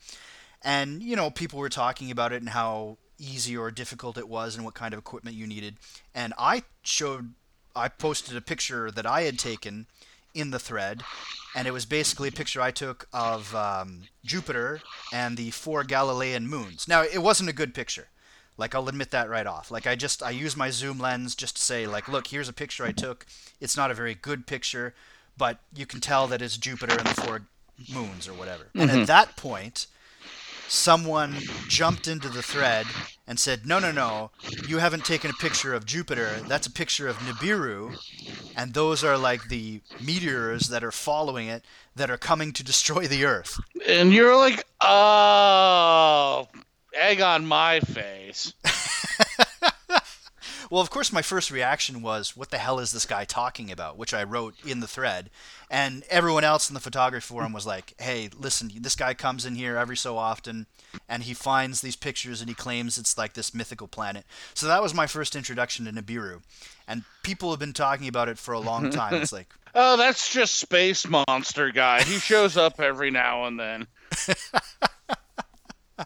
[0.64, 4.56] And, you know, people were talking about it and how easy or difficult it was
[4.56, 5.76] and what kind of equipment you needed.
[6.14, 7.34] And I showed,
[7.76, 9.88] I posted a picture that I had taken
[10.34, 11.04] in the thread,
[11.56, 16.48] and it was basically a picture I took of um, Jupiter and the four Galilean
[16.48, 16.88] moons.
[16.88, 18.08] Now, it wasn't a good picture.
[18.58, 19.72] Like I'll admit that right off.
[19.72, 22.54] Like I just I use my zoom lens just to say like, look, here's a
[22.54, 23.26] picture I took.
[23.60, 24.94] It's not a very good picture,
[25.38, 27.42] but you can tell that it's Jupiter and the four
[27.94, 28.66] moons or whatever.
[28.66, 28.82] Mm-hmm.
[28.82, 29.88] And at that point,
[30.68, 31.36] someone
[31.68, 32.86] jumped into the thread
[33.28, 34.32] and said, "No, no, no,
[34.68, 36.38] you haven't taken a picture of Jupiter.
[36.48, 37.98] That's a picture of Nibiru,
[38.56, 43.08] and those are like the meteors that are following it that are coming to destroy
[43.08, 46.48] the Earth." And you're like, "Oh,
[46.94, 48.54] egg on my face."
[50.72, 53.98] Well, of course, my first reaction was, "What the hell is this guy talking about?"
[53.98, 55.30] Which I wrote in the thread,
[55.70, 59.56] and everyone else in the photography forum was like, "Hey, listen, this guy comes in
[59.56, 60.68] here every so often,
[61.10, 64.82] and he finds these pictures and he claims it's like this mythical planet." So that
[64.82, 66.42] was my first introduction to Nibiru,
[66.88, 69.16] and people have been talking about it for a long time.
[69.16, 72.02] It's like, oh, that's just space monster guy.
[72.04, 73.88] He shows up every now and then.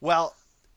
[0.00, 0.34] well,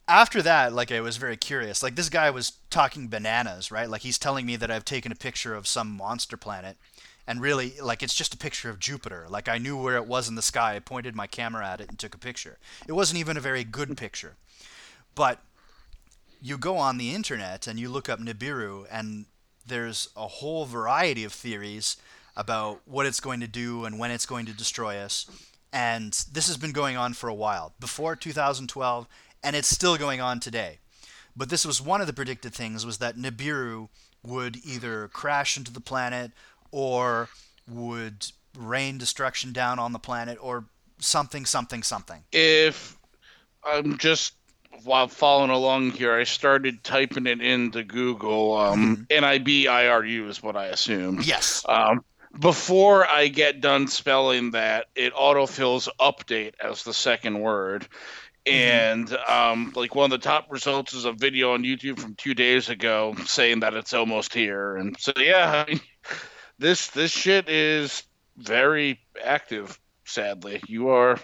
[0.07, 1.81] after that, like I was very curious.
[1.81, 3.89] Like this guy was talking bananas, right?
[3.89, 6.77] Like he's telling me that I've taken a picture of some monster planet,
[7.27, 9.27] and really like it's just a picture of Jupiter.
[9.29, 10.75] Like I knew where it was in the sky.
[10.75, 12.57] I pointed my camera at it and took a picture.
[12.88, 14.36] It wasn't even a very good picture.
[15.15, 15.39] But
[16.41, 19.25] you go on the internet and you look up Nibiru and
[19.65, 21.97] there's a whole variety of theories
[22.36, 25.29] about what it's going to do and when it's going to destroy us.
[25.73, 29.07] And this has been going on for a while, before 2012,
[29.43, 30.79] and it's still going on today.
[31.36, 33.88] But this was one of the predicted things was that Nibiru
[34.23, 36.31] would either crash into the planet
[36.71, 37.29] or
[37.67, 40.65] would rain destruction down on the planet or
[40.99, 42.23] something something something.
[42.31, 42.97] If
[43.63, 44.34] I'm just
[44.84, 48.57] while following along here, I started typing it into Google.
[48.57, 51.25] Um, N-I-B-I-R-U is what I assumed.
[51.25, 51.65] Yes.
[51.67, 52.03] Um,
[52.39, 57.88] before I get done spelling that, it autofills update as the second word.
[58.46, 62.34] And um, like one of the top results is a video on YouTube from two
[62.34, 64.78] days ago saying that it's almost here.
[64.78, 65.82] And so yeah, I mean,
[66.58, 68.04] this this shit is
[68.38, 69.80] very active.
[70.06, 71.20] Sadly, you are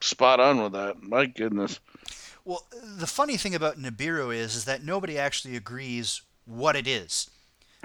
[0.00, 1.02] spot on with that.
[1.02, 1.80] My goodness.
[2.44, 7.30] Well, the funny thing about Nibiru is, is that nobody actually agrees what it is.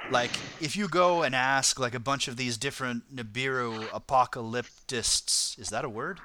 [0.09, 0.31] Like,
[0.61, 5.83] if you go and ask like a bunch of these different Nibiru apocalyptists, is that
[5.83, 6.19] a word?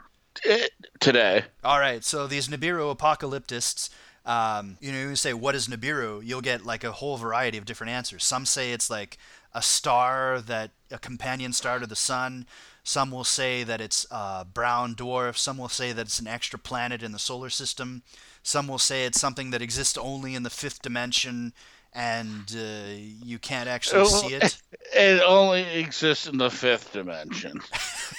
[0.47, 0.67] Eh,
[1.01, 1.45] today.
[1.65, 3.91] All right, so these Nibiru apocalyptists,
[4.25, 7.65] um, you know, you say what is Nibiru, you'll get like a whole variety of
[7.65, 8.25] different answers.
[8.25, 9.19] Some say it's like
[9.55, 12.47] a star that a companion star to the sun.
[12.85, 15.37] Some will say that it's a brown dwarf.
[15.37, 18.03] Some will say that it's an extra planet in the solar system.
[18.43, 21.53] Some will say it's something that exists only in the fifth dimension
[21.95, 24.57] and uh, you can't actually see it.
[24.95, 27.63] It only exists in the fifth dimension.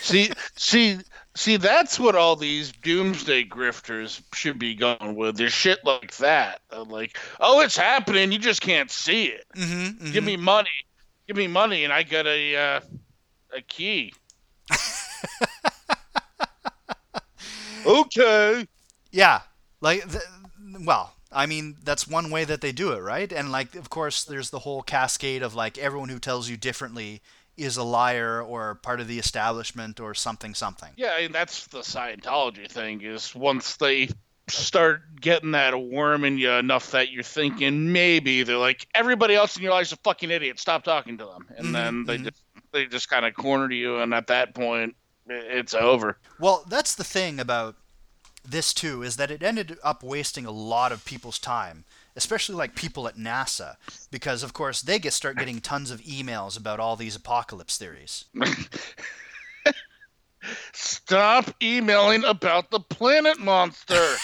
[0.02, 0.98] see, see,
[1.36, 1.58] see.
[1.58, 5.38] That's what all these doomsday grifters should be going with.
[5.38, 6.62] There's shit like that.
[6.88, 8.32] Like, oh, it's happening.
[8.32, 9.46] You just can't see it.
[9.56, 10.12] Mm-hmm, mm-hmm.
[10.14, 10.70] Give me money.
[11.28, 12.80] Give me money, and I get a uh,
[13.56, 14.14] a key.
[17.86, 18.66] okay.
[19.12, 19.42] Yeah,
[19.80, 20.24] like, th-
[20.82, 23.32] well, I mean, that's one way that they do it, right?
[23.32, 27.22] And like, of course, there's the whole cascade of like everyone who tells you differently
[27.58, 30.90] is a liar or part of the establishment or something, something.
[30.96, 33.02] Yeah, and that's the Scientology thing.
[33.02, 34.10] Is once they
[34.50, 39.56] start getting that worm in you enough that you're thinking maybe they're like everybody else
[39.56, 40.60] in your life is a fucking idiot.
[40.60, 42.24] Stop talking to them, and Mhm, then they mhm.
[42.26, 44.96] just they just kind of corner you, and at that point,
[45.28, 46.18] it's over.
[46.40, 47.76] Well, that's the thing about
[48.44, 52.76] this too is that it ended up wasting a lot of people's time, especially like
[52.76, 53.76] people at NASA,
[54.12, 58.26] because of course they get start getting tons of emails about all these apocalypse theories.
[60.74, 64.16] Stop emailing about the planet monster.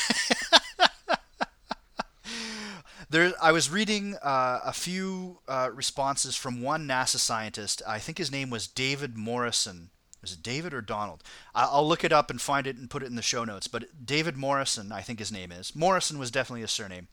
[3.12, 7.82] There, I was reading uh, a few uh, responses from one NASA scientist.
[7.88, 9.89] I think his name was David Morrison.
[10.21, 11.23] Was it David or Donald?
[11.55, 13.67] I'll look it up and find it and put it in the show notes.
[13.67, 15.75] But David Morrison, I think his name is.
[15.75, 17.08] Morrison was definitely a surname.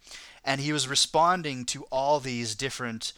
[0.44, 3.12] And he was responding to all these different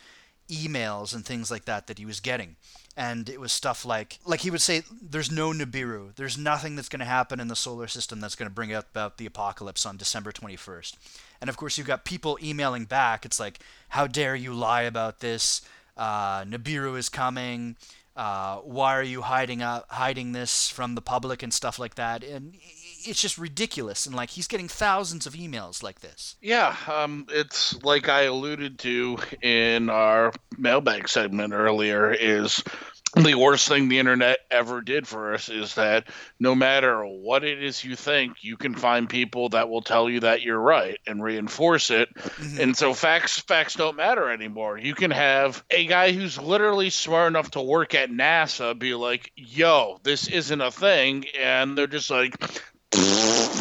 [0.48, 2.56] emails and things like that that he was getting.
[2.96, 6.14] And it was stuff like, like he would say, there's no Nibiru.
[6.16, 9.18] There's nothing that's going to happen in the solar system that's going to bring about
[9.18, 10.96] the apocalypse on December 21st.
[11.40, 13.24] And of course, you've got people emailing back.
[13.24, 15.62] It's like, how dare you lie about this?
[15.96, 17.76] Uh, Nibiru is coming.
[18.18, 22.24] Uh, why are you hiding uh, hiding this from the public and stuff like that?
[22.24, 22.56] And
[23.04, 24.06] it's just ridiculous.
[24.06, 26.34] And like, he's getting thousands of emails like this.
[26.42, 32.12] Yeah, um, it's like I alluded to in our mailbag segment earlier.
[32.12, 32.60] Is
[33.16, 37.62] the worst thing the internet ever did for us is that no matter what it
[37.62, 41.22] is you think, you can find people that will tell you that you're right and
[41.22, 42.14] reinforce it.
[42.14, 42.58] Mhm.
[42.60, 44.78] And so facts facts don't matter anymore.
[44.78, 49.32] You can have a guy who's literally smart enough to work at NASA be like,
[49.36, 52.34] "Yo, this isn't a thing," and they're just like,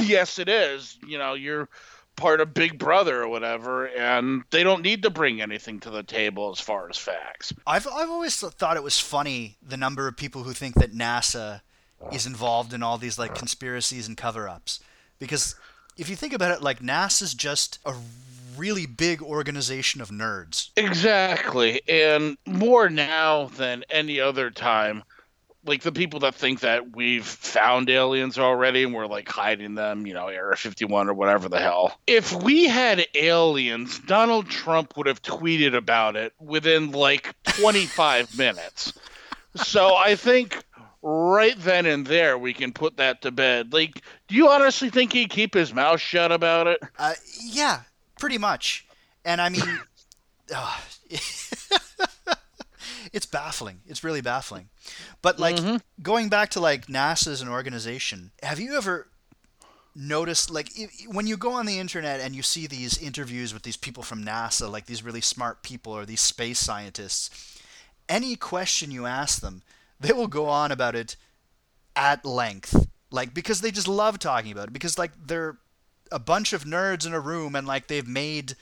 [0.02, 1.70] "Yes, it is." You know, you're
[2.18, 6.04] part of Big Brother or whatever, and they don't need to bring anything to the
[6.04, 7.54] table as far as facts.
[7.66, 11.62] I've I've always thought it was funny the number of people who think that NASA
[12.12, 14.82] is involved in all these like conspiracies and cover-ups
[15.18, 15.56] because
[15.98, 17.94] if you think about it like NASA's just a
[18.58, 20.70] really big organization of nerds.
[20.76, 21.82] Exactly.
[21.88, 25.04] And more now than any other time,
[25.68, 30.08] like the people that think that we've found aliens already and we're like hiding them,
[30.08, 32.00] you know, Area 51 or whatever the hell.
[32.08, 38.94] If we had aliens, Donald Trump would have tweeted about it within like 25 minutes.
[39.56, 40.64] So I think
[41.02, 43.74] right then and there we can put that to bed.
[43.74, 46.80] Like, do you honestly think he'd keep his mouth shut about it?
[46.98, 47.14] Uh,
[47.44, 47.82] yeah,
[48.20, 48.86] pretty much.
[49.26, 49.80] And I mean,
[50.56, 50.80] uh,
[53.18, 53.82] it's baffling.
[53.88, 54.70] It's really baffling.
[55.22, 55.82] But like Mhm.
[56.02, 59.08] going back to like NASA as an organization, have you ever
[59.96, 60.70] noticed like
[61.08, 64.24] when you go on the internet and you see these interviews with these people from
[64.24, 67.60] NASA, like these really smart people or these space scientists,
[68.08, 69.64] any question you ask them,
[70.00, 71.16] they will go on about it
[71.96, 72.88] at length.
[73.10, 75.58] Like because they just love talking about it because like they're
[76.12, 78.56] a bunch of nerds in a room and like they've made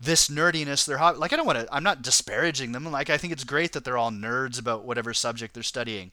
[0.00, 1.18] this nerdiness their hobby.
[1.18, 1.68] Like I don't want to.
[1.74, 2.84] I'm not disparaging them.
[2.90, 6.12] Like I think it's great that they're all nerds about whatever subject they're studying.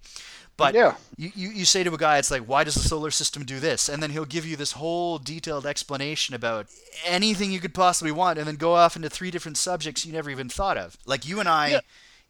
[0.57, 0.95] But Yeah.
[1.17, 3.59] you, you, you say to a guy, it's like, why does the solar system do
[3.59, 3.89] this?
[3.89, 6.67] And then he'll give you this whole detailed explanation about
[7.05, 10.29] anything you could possibly want, and then go off into three different subjects you never
[10.29, 10.97] even thought of.
[11.05, 11.67] Like you and I.
[11.69, 11.79] Yeah.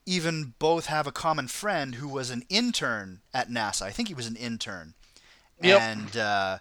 [0.07, 3.81] Even both have a common friend who was an intern at NASA.
[3.81, 4.93] I think he was an intern,
[5.63, 5.81] Yep.
[5.81, 6.57] and uh,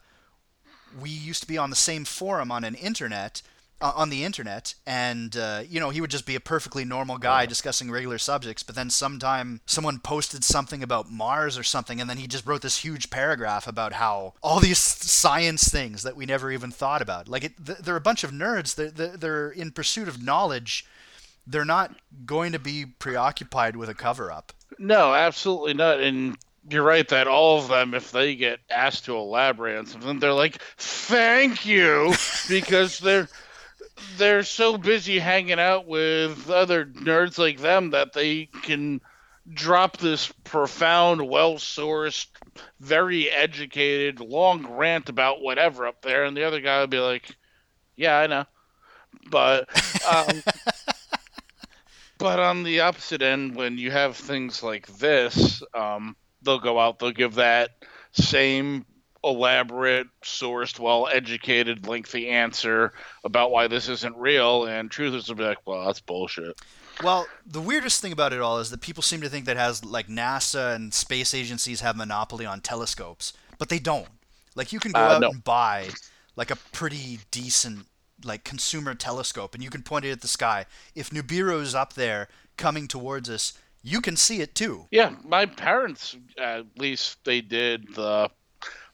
[0.99, 3.43] we used to be on the same forum on an internet
[3.81, 7.19] uh, on the internet and uh, you know he would just be a perfectly normal
[7.19, 12.09] guy discussing regular subjects but then sometime someone posted something about mars or something and
[12.09, 16.27] then he just wrote this huge paragraph about how all these science things that we
[16.27, 19.51] never even thought about like it, th- they're a bunch of nerds they're, they're, they're
[19.51, 20.87] in pursuit of knowledge
[21.47, 21.95] they're not
[22.25, 26.01] going to be preoccupied with a cover up No, absolutely not.
[26.01, 26.37] And
[26.69, 30.33] you're right that all of them, if they get asked to elaborate on something, they're
[30.33, 32.15] like, "Thank you,"
[32.49, 33.29] because they're
[34.17, 39.01] they're so busy hanging out with other nerds like them that they can
[39.53, 42.27] drop this profound, well-sourced,
[42.81, 47.29] very educated, long rant about whatever up there, and the other guy would be like,
[47.97, 48.45] "Yeah, I know,"
[49.31, 49.69] but.
[50.05, 50.43] Um,
[52.19, 56.99] but on the opposite end, when you have things like this, um, they'll go out,
[56.99, 57.71] they'll give that
[58.13, 58.85] same
[59.25, 62.93] elaborate, sourced, well educated, lengthy answer
[63.25, 66.57] about why this isn't real, and truthers will be like, well, that's bullshit.
[67.03, 69.85] Well, the weirdest thing about it all is that people seem to think that has
[69.85, 74.09] like NASA and space agencies have monopoly on telescopes, but they don't.
[74.55, 75.31] Like you can go Uh, out no.
[75.31, 75.89] and buy
[76.37, 77.87] like a pretty decent
[78.25, 80.67] like consumer telescope and you can point it at the sky.
[80.95, 84.87] If Nibiru is up there coming towards us, you can see it too.
[84.93, 88.31] Yeah, my parents, at least they did the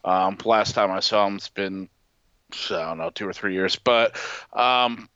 [0.04, 1.88] um, last time I saw them, it's been,
[2.52, 4.16] I don't know, two or three years, but
[4.52, 5.08] um,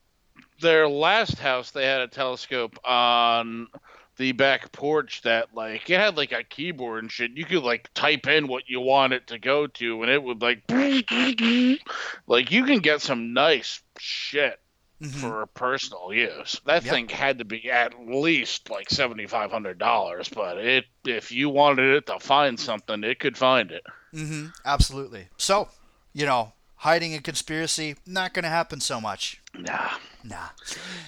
[0.61, 3.69] their last house, they had a telescope on
[4.17, 7.33] the back porch that, like, it had like a keyboard and shit.
[7.33, 10.41] You could, like, type in what you want it to go to, and it would,
[10.41, 10.63] like,
[12.27, 14.59] like, you can get some nice shit
[15.03, 15.21] Mhm.
[15.21, 16.61] for personal use.
[16.65, 16.93] That Yep.
[16.93, 21.49] thing had to be at least like seventy five hundred dollars, but it if you
[21.49, 23.83] wanted it to find something, it could find it.
[24.15, 24.47] Mm-hmm.
[24.65, 25.29] Absolutely.
[25.37, 25.69] So,
[26.13, 29.41] you know, hiding a conspiracy not going to happen so much.
[29.59, 29.91] Nah.
[30.23, 30.49] Nah.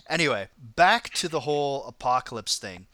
[0.09, 2.87] Anyway, back to the whole apocalypse thing.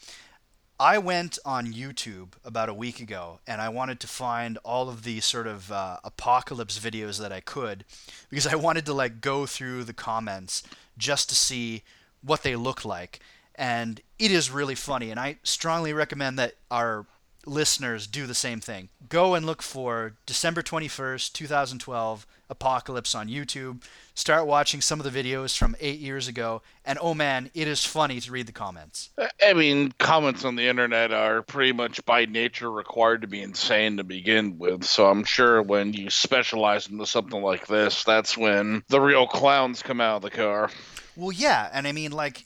[0.80, 5.04] I went on YouTube about a week ago and I wanted to find all of
[5.04, 7.84] the sort of uh, apocalypse videos that I could
[8.28, 10.64] because I wanted to like go through the comments
[10.98, 11.84] just to see
[12.20, 13.20] what they look like.
[13.54, 17.06] And it is really funny and I strongly recommend that our
[17.46, 18.88] listeners do the same thing.
[19.08, 23.82] Go and look for December 21st, 2012 Apocalypse on YouTube.
[24.14, 27.84] Start watching some of the videos from eight years ago, and oh man, it is
[27.84, 29.08] funny to read the comments.
[29.42, 33.96] I mean, comments on the internet are pretty much by nature required to be insane
[33.96, 34.84] to begin with.
[34.84, 39.82] So I'm sure when you specialize into something like this, that's when the real clowns
[39.82, 40.70] come out of the car.
[41.16, 42.44] Well, yeah, and I mean, like,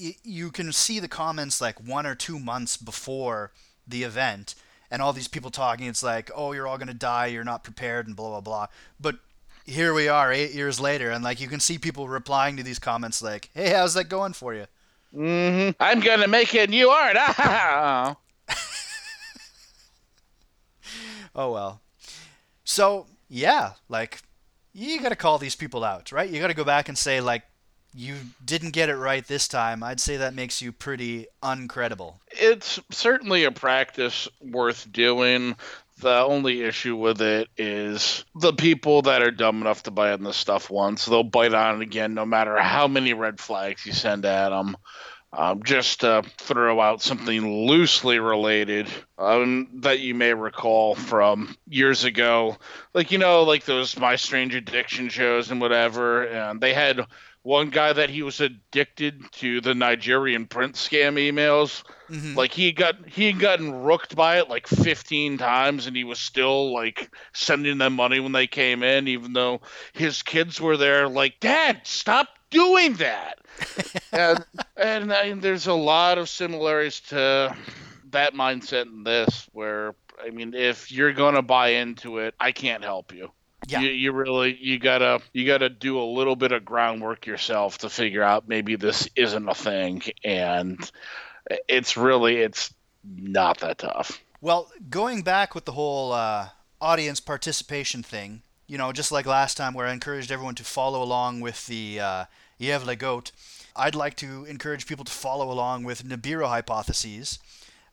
[0.00, 3.50] y- you can see the comments like one or two months before
[3.88, 4.54] the event,
[4.90, 5.86] and all these people talking.
[5.86, 7.26] It's like, oh, you're all gonna die.
[7.26, 8.66] You're not prepared, and blah blah blah.
[9.00, 9.16] But
[9.64, 12.78] here we are, eight years later, and like you can see people replying to these
[12.78, 14.66] comments like, hey, how's that going for you?
[15.14, 15.80] Mm-hmm.
[15.80, 18.16] I'm gonna make it, and you aren't.
[21.34, 21.80] Oh well.
[22.64, 24.20] So yeah, like
[24.72, 26.28] you got to call these people out, right?
[26.28, 27.44] You got to go back and say like
[27.94, 29.82] you didn't get it right this time.
[29.82, 32.14] I'd say that makes you pretty uncredible.
[32.30, 35.56] it's certainly a practice worth doing.
[36.00, 40.22] The only issue with it is the people that are dumb enough to bite on
[40.22, 43.92] this stuff once, they'll bite on it again no matter how many red flags you
[43.92, 44.76] send at them.
[45.30, 52.04] Um, just to throw out something loosely related um, that you may recall from years
[52.04, 52.56] ago.
[52.94, 56.22] Like, you know, like those My Strange Addiction shows and whatever.
[56.22, 57.06] And they had
[57.42, 61.82] one guy that he was addicted to the Nigerian print scam emails.
[62.10, 62.36] Mhm.
[62.36, 66.18] Like he got he had gotten rooked by it like 15 times, and he was
[66.18, 69.60] still like sending them money when they came in, even though
[69.92, 71.08] his kids were there.
[71.08, 73.38] Like, Dad, stop doing that.
[74.12, 74.44] and
[74.76, 77.54] and I mean, there's a lot of similarities to
[78.10, 82.82] that mindset in this, where I mean, if you're gonna buy into it, I can't
[82.82, 83.30] help you.
[83.66, 83.80] Yeah.
[83.80, 87.90] You, you really you gotta you gotta do a little bit of groundwork yourself to
[87.90, 90.90] figure out maybe this isn't a thing, and
[91.68, 92.72] it's really it's
[93.04, 94.22] not that tough.
[94.40, 96.50] Well, going back with the whole uh,
[96.80, 101.02] audience participation thing, you know, just like last time where I encouraged everyone to follow
[101.02, 102.24] along with the uh,
[102.60, 103.32] Gävle goat,
[103.74, 107.38] I'd like to encourage people to follow along with Nibiru hypotheses.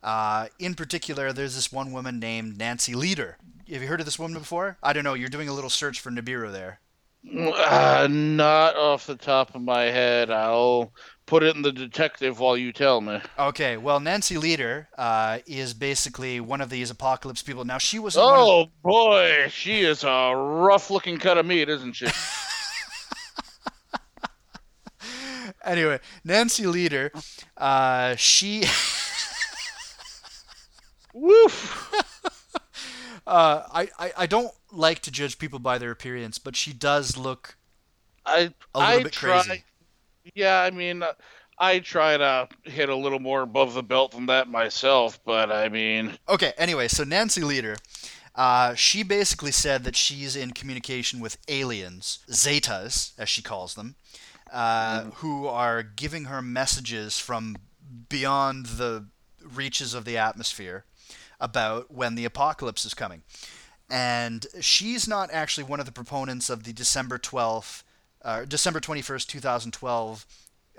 [0.03, 3.37] Uh, in particular, there's this one woman named Nancy Lieder.
[3.71, 4.77] Have you heard of this woman before?
[4.83, 5.15] I don't know.
[5.15, 6.79] You're doing a little search for Nibiru there.
[7.27, 10.29] Uh, not off the top of my head.
[10.29, 10.93] I'll
[11.25, 13.19] put it in the detective while you tell me.
[13.39, 17.65] Okay, well, Nancy Lieder uh, is basically one of these apocalypse people.
[17.65, 18.15] Now, she was.
[18.15, 18.81] Oh of...
[18.83, 22.05] boy, she is a rough-looking cut of meat, isn't she?
[25.65, 27.11] anyway, Nancy Lieder,
[27.57, 28.59] uh, she.
[31.15, 31.91] Woof.
[33.27, 37.17] Uh, I, I I don't like to judge people by their appearance, but she does
[37.17, 37.57] look
[38.25, 39.63] I a little I bit try, crazy.
[40.35, 41.13] Yeah, I mean, uh,
[41.57, 45.69] I try to hit a little more above the belt than that myself, but I
[45.69, 47.77] mean, Okay, anyway, so Nancy Lieder.
[48.35, 53.95] uh, she basically said that she's in communication with aliens, Zetas, as she calls them,
[54.51, 57.55] uh, who are giving her messages from
[58.09, 59.05] beyond the
[59.43, 60.85] reaches of the atmosphere
[61.39, 63.23] about when the apocalypse is coming.
[63.89, 67.83] And she's not actually one of the proponents of the December 12th,
[68.23, 70.25] uh, December 21st, 2012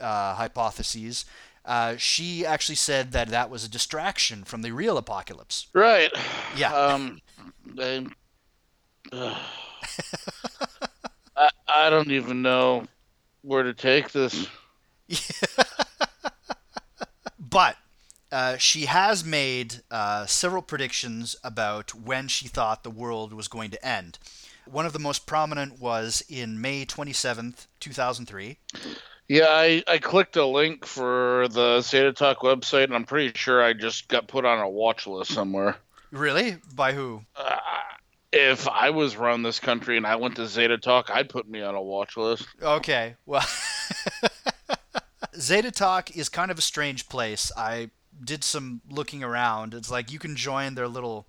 [0.00, 1.24] uh, hypotheses.
[1.64, 5.66] Uh, she actually said that that was a distraction from the real apocalypse.
[5.72, 6.10] right?
[6.56, 6.72] Yeah.
[6.96, 7.20] Um,
[11.36, 12.86] I, I don't even know
[13.42, 14.48] where to take this.
[17.38, 17.76] But
[18.36, 23.70] uh, she has made uh, several predictions about when she thought the world was going
[23.70, 24.18] to end.
[24.66, 28.58] One of the most prominent was in May 27th, 2003.
[29.26, 33.64] Yeah, I, I clicked a link for the Zeta Talk website, and I'm pretty sure
[33.64, 35.76] I just got put on a watch list somewhere.
[36.10, 36.58] Really?
[36.74, 37.22] By who?
[37.34, 37.56] Uh,
[38.34, 41.62] if I was run this country and I went to Zeta Talk, I'd put me
[41.62, 42.46] on a watch list.
[42.60, 43.46] Okay, well.
[45.38, 47.52] Zeta Talk is kind of a strange place.
[47.56, 47.90] I
[48.24, 49.74] did some looking around.
[49.74, 51.26] It's like you can join their little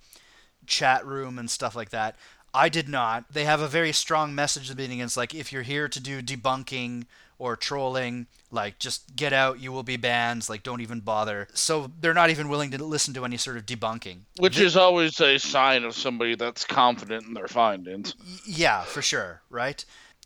[0.65, 2.15] chat room and stuff like that.
[2.53, 3.31] I did not.
[3.31, 4.99] They have a very strong message at the beginning.
[4.99, 7.05] It's like if you're here to do debunking
[7.39, 10.49] or trolling, like just get out, you will be banned.
[10.49, 11.47] Like don't even bother.
[11.53, 14.21] So they're not even willing to listen to any sort of debunking.
[14.39, 18.15] Which Th- is always a sign of somebody that's confident in their findings.
[18.45, 19.83] Yeah, for sure, right?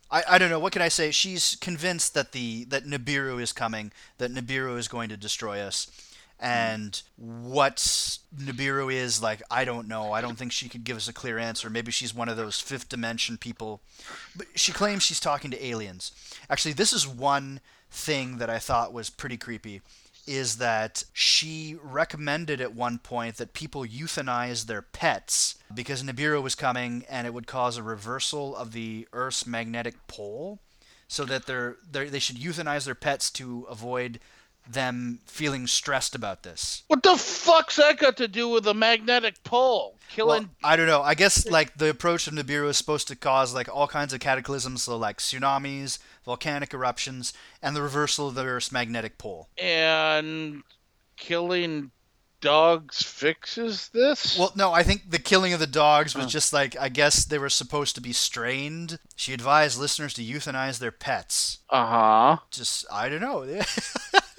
[0.10, 1.12] I, I don't know what can I say.
[1.12, 5.88] She's convinced that the that Nibiru is coming, that Nibiru is going to destroy us,
[6.42, 6.48] Hmm.
[6.48, 7.78] and what
[8.36, 10.12] Nibiru is like, I don't know.
[10.12, 11.70] I don't think she could give us a clear answer.
[11.70, 13.82] Maybe she's one of those fifth dimension people,
[14.36, 16.12] but she claims she's talking to aliens.
[16.50, 17.60] Actually, this is one
[17.92, 19.82] thing that I thought was pretty creepy
[20.28, 26.56] is that she recommended at one point that people euthanize their pets because Nibiru was
[26.56, 30.60] coming and it would cause a reversal of the Earth's magnetic pole,
[31.08, 34.20] so that they're, they're they should euthanize their pets to avoid
[34.70, 36.84] them feeling stressed about this.
[36.88, 39.98] What the fuck's that got to do with a magnetic pole?
[40.10, 40.50] Killing.
[40.62, 41.02] Well, I don't know.
[41.02, 44.20] I guess like the approach of Nibiru is supposed to cause like all kinds of
[44.20, 49.50] cataclysms, so like tsunamis, volcanic eruptions, and the reversal of the Earth's magnetic pole.
[49.58, 50.64] and
[51.18, 51.92] killing
[52.42, 54.38] dogs fixes this?
[54.38, 57.38] Well, no, I think the killing of the dogs was just like I guess they
[57.38, 58.98] were supposed to be strained.
[59.16, 61.60] She advised listeners to euthanize their pets.
[61.70, 62.38] uh huh.
[62.50, 63.44] Just I don't know.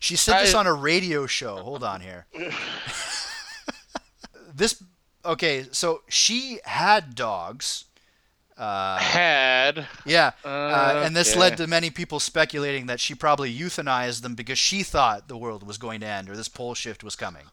[0.00, 1.58] she said this on a radio show.
[1.58, 2.26] Hold on here.
[4.54, 4.82] this
[5.24, 7.84] okay, so she had dogs.
[8.56, 9.86] Uh, Had.
[10.04, 11.40] yeah, uh, and this Okay.
[11.40, 15.66] led to many people speculating that she probably euthanized them because she thought the world
[15.66, 17.46] was going to end or this pole shift was coming.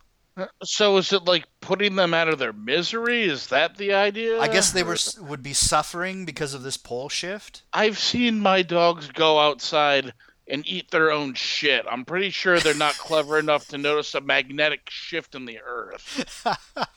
[0.63, 3.23] So is it like putting them out of their misery?
[3.23, 4.39] Is that the idea?
[4.39, 7.63] I guess they were would be suffering because of this pole shift.
[7.73, 10.13] I've seen my dogs go outside
[10.49, 11.85] and eat their own shit.
[11.89, 16.45] I'm pretty sure they're not clever enough to notice a magnetic shift in the earth.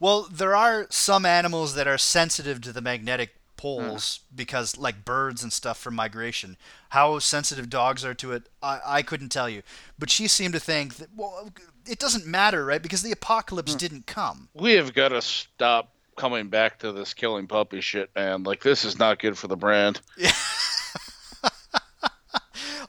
[0.00, 4.36] Well, there are some animals that are sensitive to the magnetic poles hmm.
[4.36, 6.56] because, like birds and stuff, for migration.
[6.90, 9.62] How sensitive dogs are to it, I, I couldn't tell you.
[9.98, 11.50] But she seemed to think that, well,
[11.86, 12.82] it doesn't matter, right?
[12.82, 13.78] Because the apocalypse hmm.
[13.78, 14.48] didn't come.
[14.54, 18.42] We have got to stop coming back to this killing puppy shit, man.
[18.42, 20.00] Like this is not good for the brand.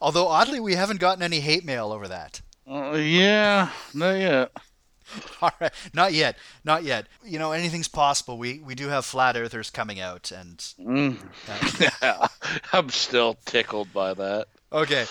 [0.01, 2.41] Although oddly, we haven't gotten any hate mail over that.
[2.69, 4.51] Uh, yeah, not yet.
[5.41, 7.07] All right, not yet, not yet.
[7.25, 8.37] You know, anything's possible.
[8.37, 11.17] We we do have flat earthers coming out, and Mm.
[12.01, 12.27] yeah,
[12.71, 14.47] I'm still tickled by that.
[14.71, 15.05] okay.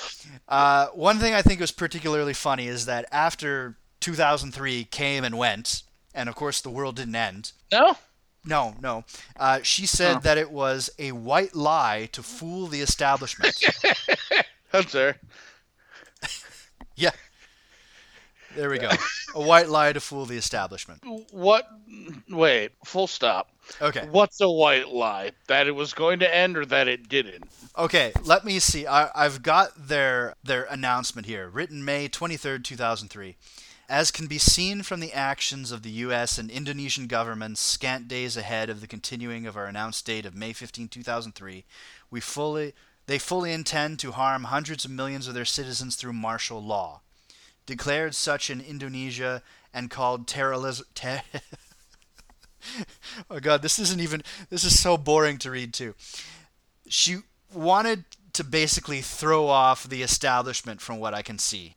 [0.48, 5.82] Uh, one thing I think was particularly funny is that after 2003 came and went,
[6.14, 7.50] and of course the world didn't end.
[7.72, 7.96] No,
[8.44, 9.04] No, no.
[9.36, 10.20] Uh, she said Oh.
[10.20, 13.60] that it was a white lie to fool the establishment.
[14.70, 15.16] that's there.
[16.96, 17.10] yeah.
[18.56, 18.90] There we go.
[19.34, 21.02] A white lie to fool the establishment.
[21.30, 21.68] What?
[22.28, 23.50] Wait, full stop.
[23.80, 24.08] Okay.
[24.10, 25.32] What's a white lie?
[25.46, 27.44] That it was going to end or that it didn't?
[27.76, 28.86] Okay, let me see.
[28.86, 33.36] I, I've got their their announcement here, written May 23rd, 2003.
[33.90, 36.36] As can be seen from the actions of the U.S.
[36.36, 40.52] and Indonesian governments scant days ahead of the continuing of our announced date of May
[40.52, 41.64] 15, 2003,
[42.10, 42.74] we fully
[43.08, 47.00] they fully intend to harm hundreds of millions of their citizens through martial law.
[47.66, 49.42] Declared such in Indonesia
[49.74, 50.86] and called terrorism.
[50.94, 51.22] Ter-
[53.30, 54.22] oh God, this isn't even.
[54.48, 55.96] This is so boring to read too
[56.88, 57.18] she
[57.52, 61.74] wanted to basically throw off the establishment from what I can see.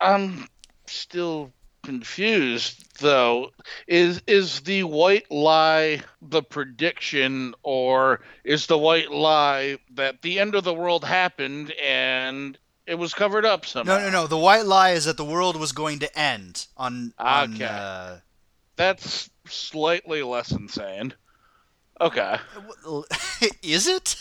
[0.00, 0.48] I'm
[0.86, 1.52] still
[1.82, 3.50] confused though.
[3.86, 10.54] Is is the white lie the prediction or is the white lie that the end
[10.54, 13.98] of the world happened and it was covered up somehow?
[13.98, 14.26] No, no, no.
[14.26, 17.12] The white lie is that the world was going to end on.
[17.18, 17.64] on Okay.
[17.64, 18.16] uh,
[18.76, 21.14] That's slightly less insane.
[22.00, 22.36] Okay.
[23.62, 24.16] is it?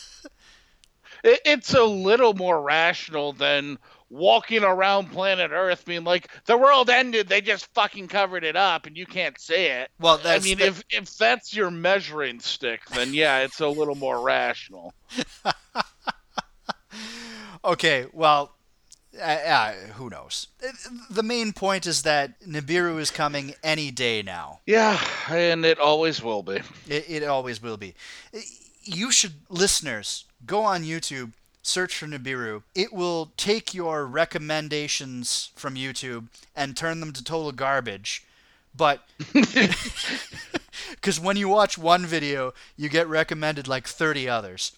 [1.24, 3.80] It, it's a little more rational than
[4.10, 8.86] walking around planet Earth being like, the world ended, they just fucking covered it up
[8.86, 9.90] and you can't see it.
[10.00, 13.96] Well, I mean, that- if if that's your measuring stick, then yeah, it's a little
[13.96, 14.94] more rational.
[17.64, 18.06] okay.
[18.14, 18.54] Well,
[19.20, 20.48] uh, uh, who knows?
[21.10, 24.60] The main point is that Nibiru is coming any day now.
[24.66, 25.00] Yeah,
[25.30, 26.62] and it always will be.
[26.88, 27.96] It, it always will be.
[28.84, 31.32] You should, listeners, go on YouTube,
[31.70, 32.64] search for Nibiru.
[32.76, 38.26] It will take your recommendations from YouTube and turn them to total garbage.
[38.76, 39.04] But
[40.92, 44.74] because when you watch one video, you get recommended like 30 others.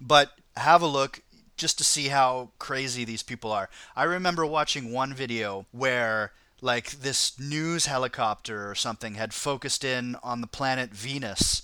[0.00, 1.20] But have a look
[1.56, 3.68] just to see how crazy these people are.
[3.94, 10.16] I remember watching one video where like this news helicopter or something had focused in
[10.22, 11.62] on the planet Venus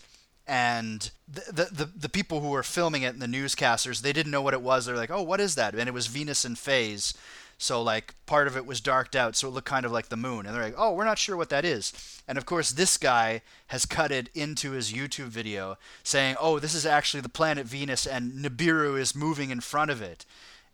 [0.50, 4.42] and the, the the people who were filming it and the newscasters they didn't know
[4.42, 4.84] what it was.
[4.84, 5.76] They're like oh what is that?
[5.76, 7.14] And it was Venus in phase.
[7.56, 10.16] So like part of it was darked out so it looked kind of like the
[10.16, 10.46] moon.
[10.46, 11.92] And they're like oh we're not sure what that is.
[12.26, 16.74] And of course this guy has cut it into his YouTube video saying oh this
[16.74, 20.26] is actually the planet Venus and Nibiru is moving in front of it.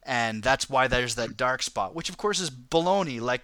[0.03, 3.21] And that's why there's that dark spot which of course is baloney.
[3.21, 3.43] Like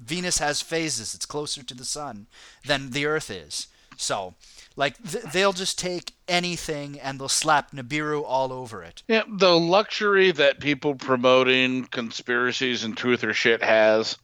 [0.00, 1.12] Venus has phases.
[1.12, 2.28] It's closer to the sun
[2.64, 3.66] than the earth is.
[3.96, 4.34] So
[4.76, 9.02] like th- they'll just take anything and they'll slap Nibiru all over it.
[9.08, 14.16] Yeah, the luxury that people promoting conspiracies and truth or shit has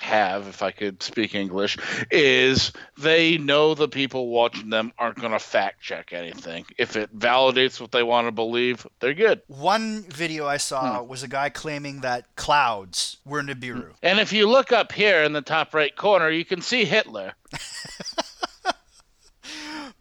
[0.00, 1.78] have, if I could speak English,
[2.10, 6.66] is they know the people watching them aren't going to fact check anything.
[6.78, 9.42] If it validates what they want to believe, they're good.
[9.46, 11.08] One video I saw hmm.
[11.08, 13.92] was a guy claiming that clouds were Nibiru.
[14.02, 17.34] And if you look up here in the top right corner, you can see Hitler.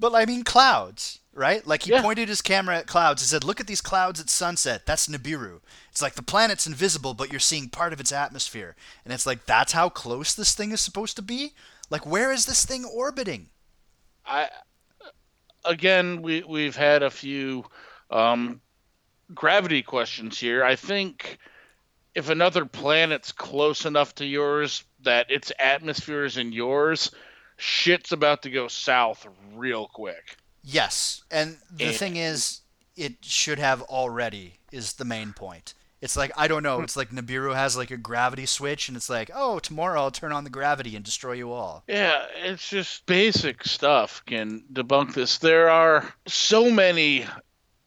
[0.03, 1.65] But I mean clouds, right?
[1.65, 2.01] Like he Yeah.
[2.01, 4.85] pointed his camera at clouds and said, "Look at these clouds at sunset.
[4.85, 8.75] That's Nibiru." It's like the planet's invisible, but you're seeing part of its atmosphere.
[9.05, 11.53] And it's like that's how close this thing is supposed to be?
[11.89, 13.49] Like where is this thing orbiting?
[14.25, 14.49] I
[15.63, 17.63] again, we we've had a few
[18.09, 18.59] um,
[19.33, 20.65] gravity questions here.
[20.65, 21.37] I think
[22.13, 27.09] if another planet's close enough to yours that its atmosphere is in yours,
[27.57, 30.37] shit's about to go south real quick.
[30.63, 31.23] Yes.
[31.31, 32.61] And the And- thing is
[32.95, 35.73] it should have already is the main point.
[36.01, 39.09] It's like I don't know, it's like Nibiru has like a gravity switch and it's
[39.09, 43.05] like, "Oh, tomorrow I'll turn on the gravity and destroy you all." Yeah, it's just
[43.05, 45.37] basic stuff can debunk this.
[45.37, 47.25] There are so many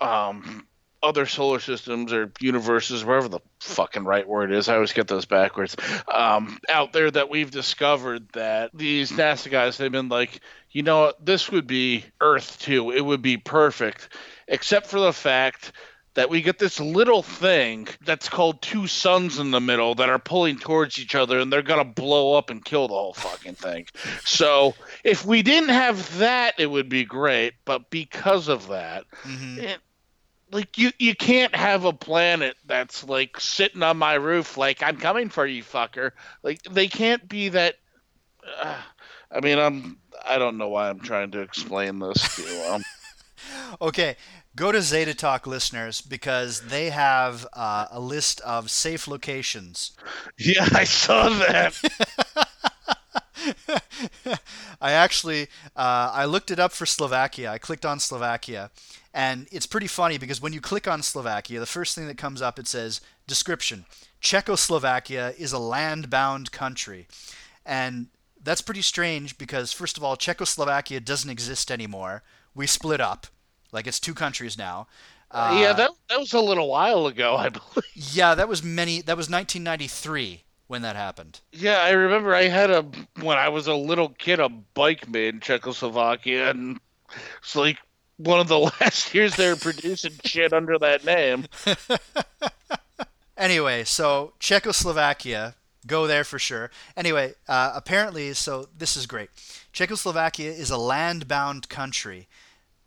[0.00, 0.66] um,
[1.06, 4.68] other solar systems or universes, wherever the fucking right word is.
[4.68, 5.76] I always get those backwards.
[6.12, 10.40] Um, out there that we've discovered that these NASA guys they've been like,
[10.70, 12.90] you know, this would be Earth too.
[12.90, 14.08] It would be perfect,
[14.48, 15.72] except for the fact
[16.14, 20.18] that we get this little thing that's called two suns in the middle that are
[20.18, 23.54] pulling towards each other and they're going to blow up and kill the whole fucking
[23.54, 23.84] thing.
[24.24, 27.52] So, if we didn't have that, it would be great.
[27.66, 29.58] But because of that, Mhm.
[29.58, 29.78] it,
[30.56, 34.96] like you you can't have a planet that's like sitting on my roof like I'm
[34.96, 36.12] coming for you fucker.
[36.42, 37.74] Like they can't be that
[38.62, 38.80] uh,
[39.30, 42.62] I mean I'm I don't know why I'm trying to explain this to you.
[42.72, 42.82] Um,
[43.80, 44.16] Okay,
[44.56, 49.92] go to Zeta Talk listeners because they have uh, a list of safe locations.
[50.38, 51.78] yeah, I saw that.
[54.80, 55.42] I actually
[55.76, 57.52] uh, I looked it up for Slovakia.
[57.52, 58.70] I clicked on Slovakia,
[59.16, 62.42] and it's pretty funny because when you click on Slovakia, the first thing that comes
[62.42, 63.86] up it says description:
[64.20, 67.08] Czechoslovakia is a land-bound country,
[67.64, 68.08] and
[68.40, 72.22] that's pretty strange because first of all, Czechoslovakia doesn't exist anymore.
[72.54, 73.26] We split up,
[73.72, 74.86] like it's two countries now.
[75.30, 77.84] Uh, yeah, that that was a little while ago, I believe.
[77.94, 79.00] yeah, that was many.
[79.00, 81.40] That was 1993 when that happened.
[81.52, 82.82] Yeah, I remember I had a
[83.22, 86.78] when I was a little kid a bike made in Czechoslovakia, and
[87.38, 87.78] it's like
[88.16, 91.46] one of the last years they're producing shit under that name.
[93.36, 95.54] Anyway, so Czechoslovakia,
[95.86, 96.70] go there for sure.
[96.96, 99.28] Anyway, uh, apparently, so this is great.
[99.72, 102.28] Czechoslovakia is a land-bound country,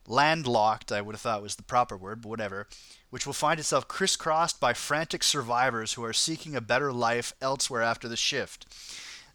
[0.08, 0.92] landlocked.
[0.92, 2.68] I would have thought was the proper word, but whatever.
[3.12, 7.84] Which will find itself crisscrossed by frantic survivors who are seeking a better life elsewhere
[7.84, 8.66] after the shift.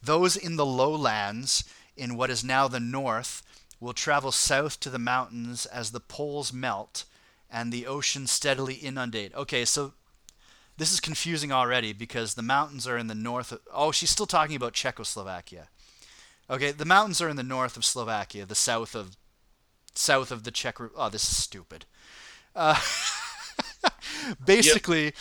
[0.02, 1.64] Those in the lowlands,
[1.96, 3.42] in what is now the north,
[3.84, 7.04] will travel south to the mountains as the poles melt
[7.50, 9.34] and the ocean steadily inundate.
[9.34, 9.92] Okay, so
[10.76, 13.52] this is confusing already because the mountains are in the north.
[13.52, 15.68] Of, oh, she's still talking about Czechoslovakia.
[16.48, 19.16] Okay, the mountains are in the north of Slovakia, the south of
[19.94, 20.78] south of the Czech.
[20.96, 21.84] Oh, this is stupid.
[22.56, 22.80] Uh,
[24.44, 25.12] basically,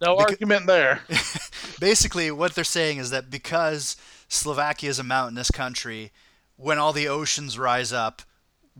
[0.00, 1.02] No Beca- argument there.
[1.80, 3.96] basically, what they're saying is that because
[4.28, 6.10] Slovakia is a mountainous country,
[6.56, 8.22] when all the oceans rise up,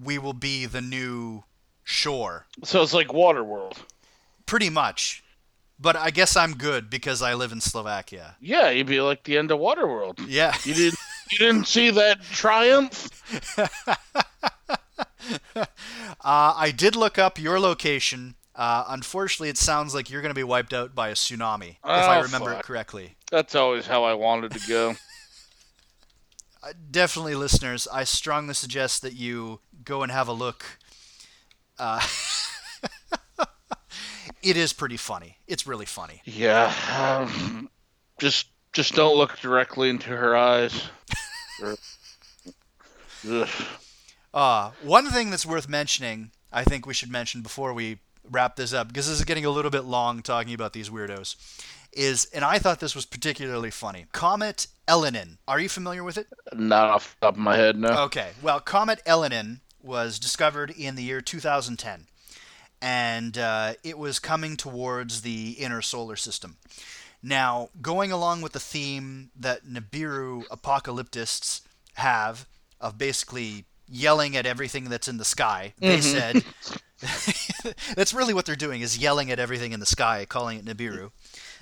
[0.01, 1.45] we will be the new
[1.85, 2.47] shore.
[2.65, 3.77] So it's like Waterworld.
[4.47, 5.23] Pretty much.
[5.79, 8.37] But I guess I'm good because I live in Slovakia.
[8.41, 10.25] Yeah, you'd be like the end of Waterworld.
[10.29, 10.55] Yeah.
[10.65, 10.99] You didn't
[11.33, 13.09] you didn't see that triumph?
[16.25, 18.35] Uh, I did look up your location.
[18.55, 21.77] Uh, unfortunately, it sounds like you're going to be wiped out by a tsunami, if
[21.85, 23.17] I Oh, remember it correctly.
[23.31, 24.95] That's always how I wanted to go.
[26.63, 30.79] Uh, definitely, listeners, I strongly suggest that you go and have a look.
[31.79, 32.01] Uh,
[34.43, 35.39] it is pretty funny.
[35.49, 36.23] It's really funny.
[36.25, 36.73] Yeah.
[36.97, 37.69] Um,
[38.19, 40.85] just just don't look directly into her eyes.
[44.35, 47.99] Uh, one thing that's worth mentioning, I think we should mention before we
[48.31, 51.37] wrap this up, because this is getting a little bit long talking about these weirdos,
[51.93, 55.39] is, and I thought this was particularly funny Comet Elenin.
[55.47, 56.27] Are you familiar with it?
[56.55, 57.89] Not off the top of my head, no.
[58.05, 58.31] Okay.
[58.43, 62.07] Well, Comet Elenin was discovered in the year 2010,
[62.81, 66.57] and uh, it was coming towards the inner solar system.
[67.23, 71.61] Now, going along with the theme that Nibiru apocalyptists
[71.95, 72.47] have
[72.81, 76.43] of basically yelling at everything that's in the sky, they said
[77.95, 81.13] that's really what they're doing is yelling at everything in the sky, calling it Nibiru.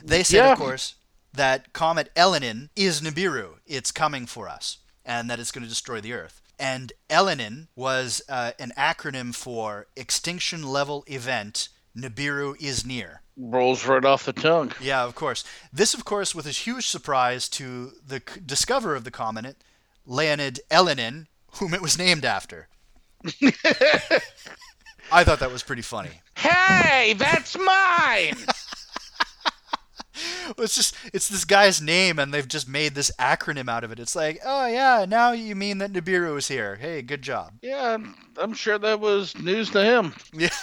[0.05, 0.53] They said, Yeah.
[0.53, 0.95] of course,
[1.33, 3.55] that Comet Elenin is Nibiru.
[3.67, 6.41] It's coming for us, and that it's going to destroy the Earth.
[6.59, 13.23] And Elenin was uh, an acronym for Extinction Level Event Nibiru is Near.
[13.37, 14.73] Rolls right off the tongue.
[14.81, 15.45] Yeah, of course.
[15.73, 19.57] This, of course, was a huge surprise to the c- discoverer of the comet,
[20.05, 22.69] Leonid Elenin, whom it was named after.
[25.13, 26.11] I thought that was pretty funny.
[26.37, 28.37] Hey, that's mine.
[30.59, 34.01] It's just it's this guy's name and they've just made this acronym out of it.
[34.01, 36.77] It's like, oh yeah, now you mean that Nibiru is here.
[36.77, 37.55] Hey, good job.
[37.63, 40.15] yeah, I'm- I'm sure that was news to him.
[40.33, 40.49] Yeah.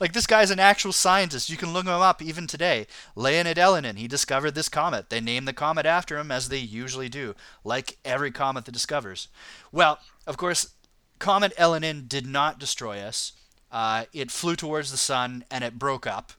[0.00, 1.50] like this guy's an actual scientist.
[1.50, 2.86] You can look him up even today.
[3.14, 5.10] Leonid Elenin, he discovered this comet.
[5.10, 9.28] They named the comet after him as they usually do, like every comet that discovers.
[9.70, 10.70] Well, of course,
[11.18, 13.32] Comet Elenin did not destroy us.
[13.70, 16.32] Uh, it flew towards the sun and it broke up.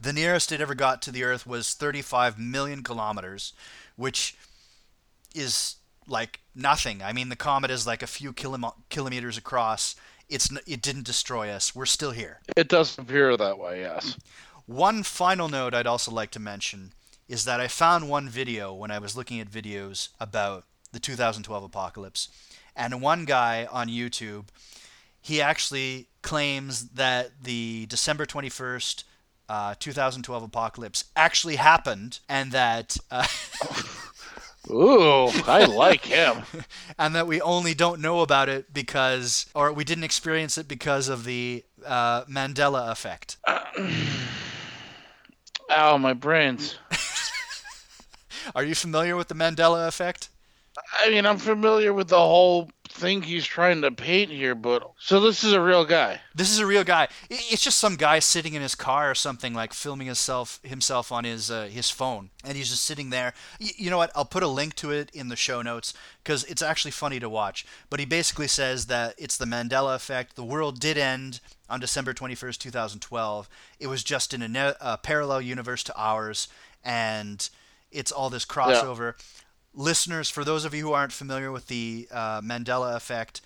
[0.00, 3.52] The nearest it ever got to the Earth was 35 million kilometers,
[3.96, 4.36] which
[5.34, 5.76] is
[6.06, 7.02] like nothing.
[7.02, 9.96] I mean, the comet is like a few kilom- kilometers across.
[10.28, 11.74] It's it didn't destroy us.
[11.74, 12.40] We're still here.
[12.56, 14.16] It does appear that way, yes.
[14.66, 16.92] One final note I'd also like to mention
[17.28, 21.64] is that I found one video when I was looking at videos about the 2012
[21.64, 22.28] apocalypse,
[22.76, 24.46] and one guy on YouTube,
[25.20, 29.04] he actually claims that the December 21st,
[29.48, 33.26] uh, 2012 apocalypse actually happened, and that uh,
[34.70, 36.42] Ooh, I like him.
[36.98, 41.08] and that we only don't know about it because, or we didn't experience it because
[41.08, 43.36] of the uh, Mandela effect?
[45.70, 46.76] Ow, my brains.
[48.54, 50.28] Are you familiar with the Mandela effect?
[51.00, 55.20] I mean, I'm familiar with the whole thing he's trying to paint here, but so
[55.20, 56.20] this is a real guy.
[56.34, 57.08] This is a real guy.
[57.28, 61.24] It's just some guy sitting in his car or something, like filming himself himself on
[61.24, 63.34] his uh, his phone, and he's just sitting there.
[63.58, 64.12] You know what?
[64.14, 65.92] I'll put a link to it in the show notes
[66.22, 67.66] because it's actually funny to watch.
[67.90, 70.36] But he basically says that it's the Mandela effect.
[70.36, 73.48] The world did end on December 21st, 2012.
[73.80, 76.48] It was just in a, ne- a parallel universe to ours,
[76.84, 77.48] and
[77.90, 79.14] it's all this crossover.
[79.16, 79.24] Yeah
[79.74, 83.40] listeners, for those of you who aren't familiar with the uh, Mandela effect,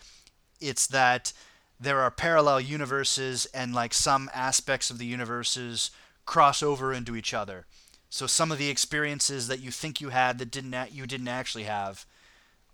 [0.61, 1.33] it's that
[1.81, 5.91] there are parallel universes and like some aspects of the universes
[6.27, 7.67] cross over into each other.
[8.11, 11.65] So some of the experiences that you think you had that didn't you didn't actually
[11.65, 12.07] have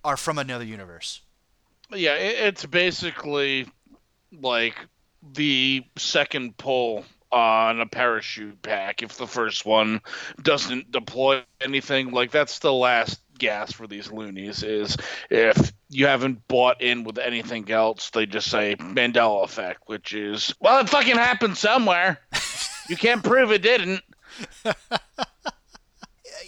[0.04, 1.20] are from another universe.
[1.90, 3.66] Yeah, it's basically
[4.32, 4.76] like
[5.34, 10.00] the second pull on a parachute pack if the first one
[10.40, 12.12] doesn't deploy anything.
[12.12, 14.96] Like that's the last gas for these loonies is
[15.30, 20.54] if you haven't bought in with anything else, they just say Mandela effect, which is
[20.60, 22.20] well, it fucking happened somewhere.
[22.88, 24.02] you can't prove it didn't.
[24.64, 24.74] it,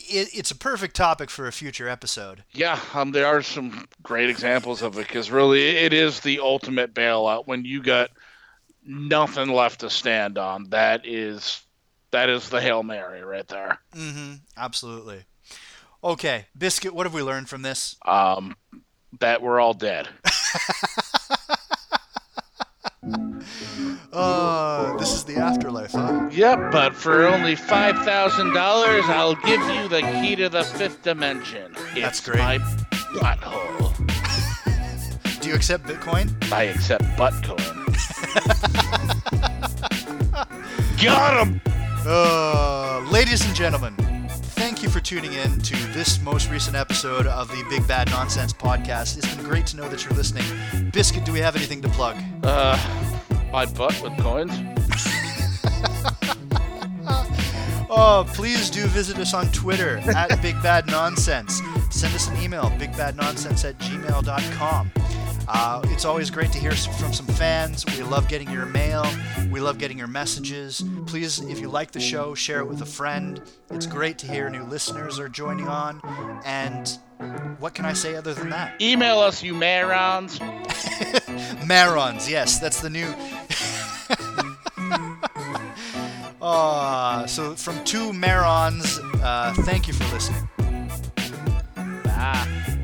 [0.08, 2.44] it's a perfect topic for a future episode.
[2.52, 6.94] Yeah, um, there are some great examples of it because really, it is the ultimate
[6.94, 8.10] bailout when you got
[8.84, 10.70] nothing left to stand on.
[10.70, 11.62] That is
[12.10, 13.78] that is the hail mary right there.
[13.94, 14.34] Mm-hmm.
[14.56, 15.24] Absolutely.
[16.06, 17.96] Okay, Biscuit, what have we learned from this?
[18.04, 18.54] Um,
[19.18, 20.08] that we're all dead.
[24.12, 26.28] uh, this is the afterlife, huh?
[26.30, 31.02] Yep, but for only five thousand dollars, I'll give you the key to the fifth
[31.02, 31.72] dimension.
[31.96, 32.38] It's That's great.
[32.38, 32.58] My
[33.18, 33.90] butthole.
[35.40, 36.30] Do you accept Bitcoin?
[36.52, 37.82] I accept buttcoin.
[41.02, 41.60] Got him.
[42.06, 43.96] Uh, ladies and gentlemen,
[44.96, 49.18] for tuning in to this most recent episode of the Big Bad Nonsense podcast.
[49.18, 50.42] It's been great to know that you're listening.
[50.90, 52.16] Biscuit, do we have anything to plug?
[52.42, 52.78] Uh,
[53.52, 54.52] my butt with coins.
[57.90, 61.60] oh, please do visit us on Twitter at Big Bad Nonsense.
[61.90, 64.90] Send us an email, bigbadnonsense at gmail.com.
[65.48, 67.84] Uh, it's always great to hear from some fans.
[67.86, 69.06] We love getting your mail.
[69.50, 70.84] We love getting your messages.
[71.06, 73.40] Please, if you like the show, share it with a friend.
[73.70, 76.00] It's great to hear new listeners are joining on.
[76.44, 76.88] And
[77.58, 78.80] what can I say other than that?
[78.80, 80.38] Email us, you marons.
[81.66, 83.14] marons, yes, that's the new.
[86.42, 90.48] uh, so, from two marons, uh, thank you for listening.
[92.04, 92.75] Bye.